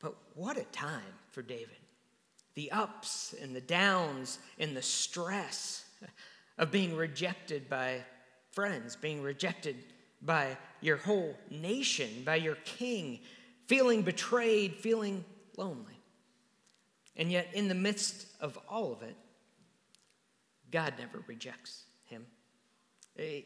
But 0.00 0.14
what 0.34 0.56
a 0.56 0.64
time 0.64 1.02
for 1.32 1.42
David 1.42 1.83
the 2.54 2.70
ups 2.70 3.34
and 3.42 3.54
the 3.54 3.60
downs 3.60 4.38
and 4.58 4.76
the 4.76 4.82
stress 4.82 5.84
of 6.58 6.70
being 6.70 6.96
rejected 6.96 7.68
by 7.68 8.00
friends, 8.52 8.96
being 8.96 9.22
rejected 9.22 9.76
by 10.22 10.56
your 10.80 10.96
whole 10.96 11.36
nation, 11.50 12.08
by 12.24 12.36
your 12.36 12.56
king, 12.64 13.20
feeling 13.66 14.02
betrayed, 14.02 14.74
feeling 14.76 15.24
lonely. 15.56 15.98
And 17.16 17.30
yet, 17.30 17.48
in 17.52 17.68
the 17.68 17.74
midst 17.74 18.26
of 18.40 18.58
all 18.68 18.92
of 18.92 19.02
it, 19.02 19.16
God 20.70 20.94
never 20.98 21.22
rejects 21.26 21.84
him. 22.06 22.26
Eh, 23.18 23.42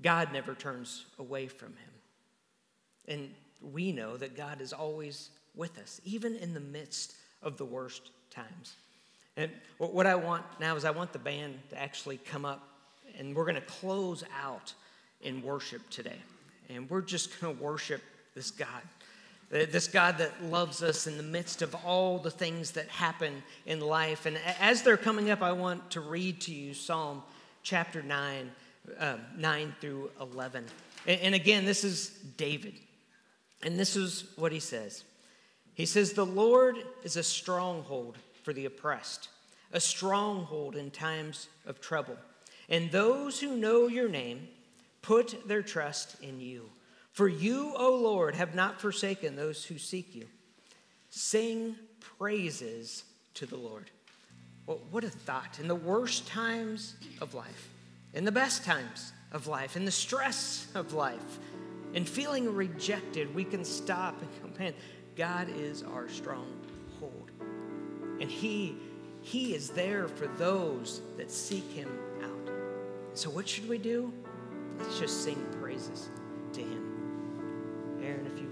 God 0.00 0.32
never 0.32 0.54
turns 0.54 1.06
away 1.18 1.48
from 1.48 1.70
him. 1.70 1.90
And 3.08 3.30
we 3.60 3.92
know 3.92 4.16
that 4.16 4.36
God 4.36 4.60
is 4.60 4.72
always 4.72 5.30
with 5.54 5.78
us, 5.78 6.00
even 6.04 6.36
in 6.36 6.54
the 6.54 6.60
midst 6.60 7.14
of 7.42 7.56
the 7.56 7.64
worst 7.64 8.10
times. 8.36 8.76
And 9.36 9.50
what 9.78 10.06
I 10.06 10.14
want 10.14 10.44
now 10.60 10.76
is 10.76 10.84
I 10.84 10.90
want 10.90 11.12
the 11.12 11.18
band 11.18 11.58
to 11.70 11.80
actually 11.80 12.18
come 12.18 12.44
up 12.44 12.68
and 13.18 13.34
we're 13.34 13.44
going 13.44 13.56
to 13.56 13.60
close 13.62 14.24
out 14.42 14.72
in 15.22 15.42
worship 15.42 15.88
today. 15.90 16.18
And 16.68 16.88
we're 16.88 17.02
just 17.02 17.40
going 17.40 17.56
to 17.56 17.62
worship 17.62 18.02
this 18.34 18.50
God. 18.50 18.82
This 19.48 19.86
God 19.86 20.18
that 20.18 20.42
loves 20.44 20.82
us 20.82 21.06
in 21.06 21.16
the 21.16 21.22
midst 21.22 21.62
of 21.62 21.74
all 21.84 22.18
the 22.18 22.30
things 22.30 22.72
that 22.72 22.88
happen 22.88 23.42
in 23.64 23.80
life. 23.80 24.26
And 24.26 24.38
as 24.60 24.82
they're 24.82 24.96
coming 24.96 25.30
up, 25.30 25.40
I 25.40 25.52
want 25.52 25.90
to 25.92 26.00
read 26.00 26.40
to 26.42 26.52
you 26.52 26.74
Psalm 26.74 27.22
chapter 27.62 28.02
9, 28.02 28.50
uh, 28.98 29.16
9 29.36 29.74
through 29.80 30.10
11. 30.20 30.64
And, 31.06 31.20
and 31.20 31.34
again, 31.34 31.64
this 31.64 31.84
is 31.84 32.08
David. 32.36 32.74
And 33.62 33.78
this 33.78 33.96
is 33.96 34.24
what 34.36 34.52
he 34.52 34.60
says 34.60 35.04
He 35.74 35.86
says, 35.86 36.12
The 36.12 36.26
Lord 36.26 36.76
is 37.04 37.16
a 37.16 37.22
stronghold 37.22 38.18
for 38.46 38.52
the 38.52 38.64
oppressed, 38.66 39.28
a 39.72 39.80
stronghold 39.80 40.76
in 40.76 40.88
times 40.92 41.48
of 41.66 41.80
trouble. 41.80 42.16
And 42.68 42.92
those 42.92 43.40
who 43.40 43.56
know 43.56 43.88
your 43.88 44.08
name 44.08 44.46
put 45.02 45.48
their 45.48 45.62
trust 45.62 46.14
in 46.22 46.38
you. 46.38 46.70
For 47.10 47.26
you, 47.26 47.74
O 47.76 47.96
Lord, 47.96 48.36
have 48.36 48.54
not 48.54 48.80
forsaken 48.80 49.34
those 49.34 49.64
who 49.64 49.78
seek 49.78 50.14
you. 50.14 50.28
sing 51.10 51.74
praises 51.98 53.02
to 53.34 53.46
the 53.46 53.56
Lord. 53.56 53.90
Well, 54.66 54.80
what 54.90 55.02
a 55.02 55.10
thought. 55.10 55.58
In 55.58 55.66
the 55.66 55.74
worst 55.74 56.28
times 56.28 56.94
of 57.20 57.34
life, 57.34 57.68
in 58.14 58.24
the 58.24 58.32
best 58.32 58.64
times 58.64 59.12
of 59.32 59.46
life, 59.46 59.76
in 59.76 59.84
the 59.84 59.90
stress 59.90 60.68
of 60.76 60.92
life, 60.92 61.40
in 61.94 62.04
feeling 62.04 62.54
rejected, 62.54 63.34
we 63.34 63.44
can 63.44 63.64
stop 63.64 64.20
and 64.20 64.30
go, 64.54 64.58
man, 64.58 64.74
God 65.16 65.48
is 65.48 65.82
our 65.82 66.08
stronghold. 66.08 66.65
And 68.20 68.30
He, 68.30 68.76
He 69.22 69.54
is 69.54 69.70
there 69.70 70.08
for 70.08 70.26
those 70.38 71.02
that 71.16 71.30
seek 71.30 71.70
Him 71.70 71.88
out. 72.22 72.52
So, 73.14 73.30
what 73.30 73.48
should 73.48 73.68
we 73.68 73.78
do? 73.78 74.12
Let's 74.78 74.98
just 74.98 75.24
sing 75.24 75.44
praises 75.60 76.08
to 76.52 76.60
Him. 76.60 78.00
Aaron, 78.02 78.26
if 78.26 78.40
you 78.40 78.45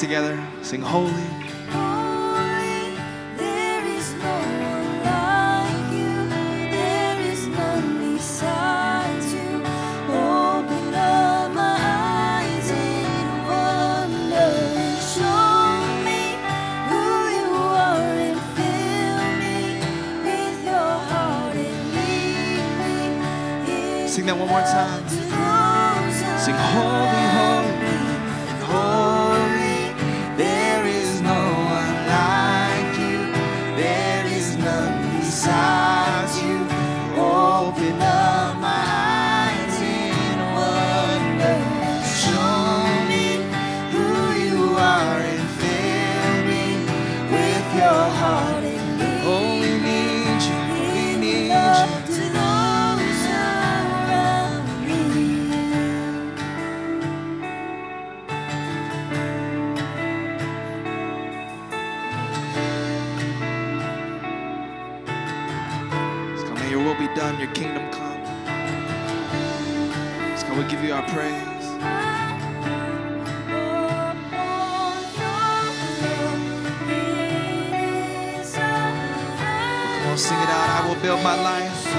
together? 0.00 0.42
Sing 0.62 0.80
holy. 0.80 1.12
Holy, 1.68 2.96
there 3.36 3.84
is 3.84 4.14
no 4.14 4.36
one 4.72 5.04
like 5.04 5.92
you. 5.92 6.14
There 6.72 7.20
is 7.20 7.46
none 7.46 8.14
beside 8.14 9.22
you. 9.34 9.60
Open 10.08 10.94
up 10.94 11.52
my 11.52 11.76
eyes 11.78 12.70
in 12.70 13.28
wonder 13.44 14.52
show 15.14 15.84
me 16.06 16.22
who 16.88 17.04
you 17.36 17.50
are 17.84 18.16
and 18.26 18.40
fill 18.56 19.20
me 19.42 19.58
with 20.24 20.58
your 20.64 20.92
heart 21.10 21.56
and 21.56 21.80
lead 21.94 22.72
me. 23.68 24.08
Sing 24.08 24.24
that 24.24 24.36
one 24.38 24.48
more 24.48 24.62
time. 24.62 25.04
Sing 26.40 26.54
holy, 26.54 26.80
holy, 26.80 26.99
we 70.60 70.68
give 70.68 70.84
you 70.84 70.92
our 70.92 71.02
praise. 71.08 71.66
Come 79.96 80.10
on, 80.10 80.18
sing 80.18 80.36
it 80.36 80.48
out. 80.48 80.68
I 80.68 80.86
will 80.86 81.00
build 81.00 81.22
my 81.22 81.40
life. 81.40 81.89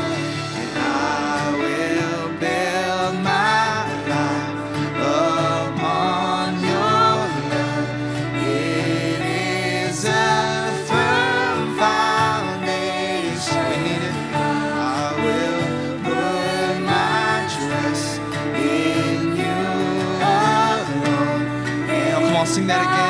That 22.71 22.81
again. 22.85 23.00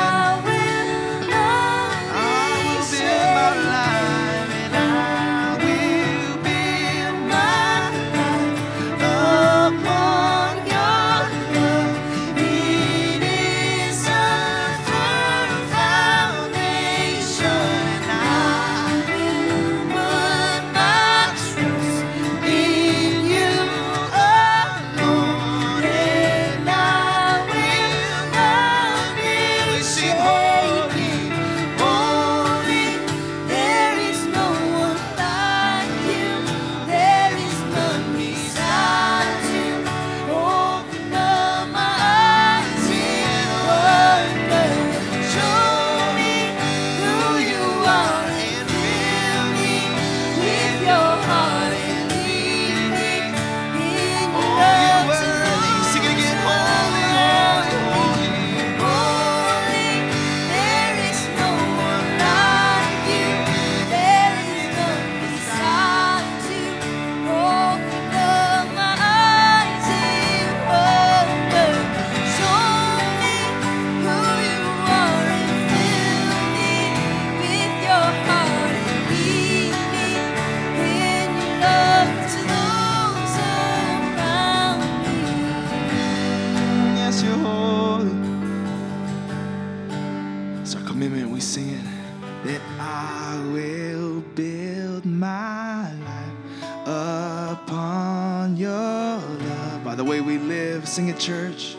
Sing 100.92 101.08
it, 101.08 101.18
church. 101.18 101.74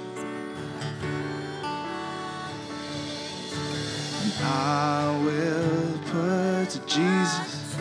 And 4.23 4.33
I 4.41 5.21
will 5.23 5.99
put 6.05 6.71
to 6.71 6.79
Jesus. 6.87 7.77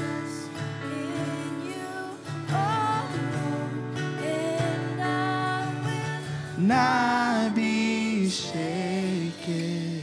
not 6.59 7.55
be 7.55 8.29
shaken. 8.29 10.03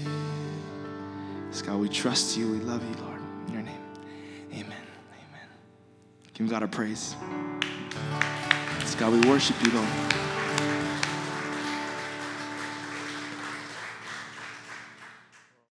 Yes, 1.51 1.61
God, 1.61 1.77
we 1.79 1.89
trust 1.89 2.37
you. 2.39 2.53
We 2.53 2.57
love 2.57 2.81
you, 2.89 2.95
Lord. 3.03 3.21
In 3.47 3.53
your 3.53 3.61
name. 3.61 3.83
Amen. 4.51 4.63
Amen. 4.65 5.47
Give 6.33 6.49
God 6.49 6.63
a 6.63 6.67
praise. 6.67 7.15
Yes, 8.79 8.95
God, 8.95 9.13
we 9.13 9.29
worship 9.29 9.63
you, 9.63 9.69
Lord. 9.73 10.18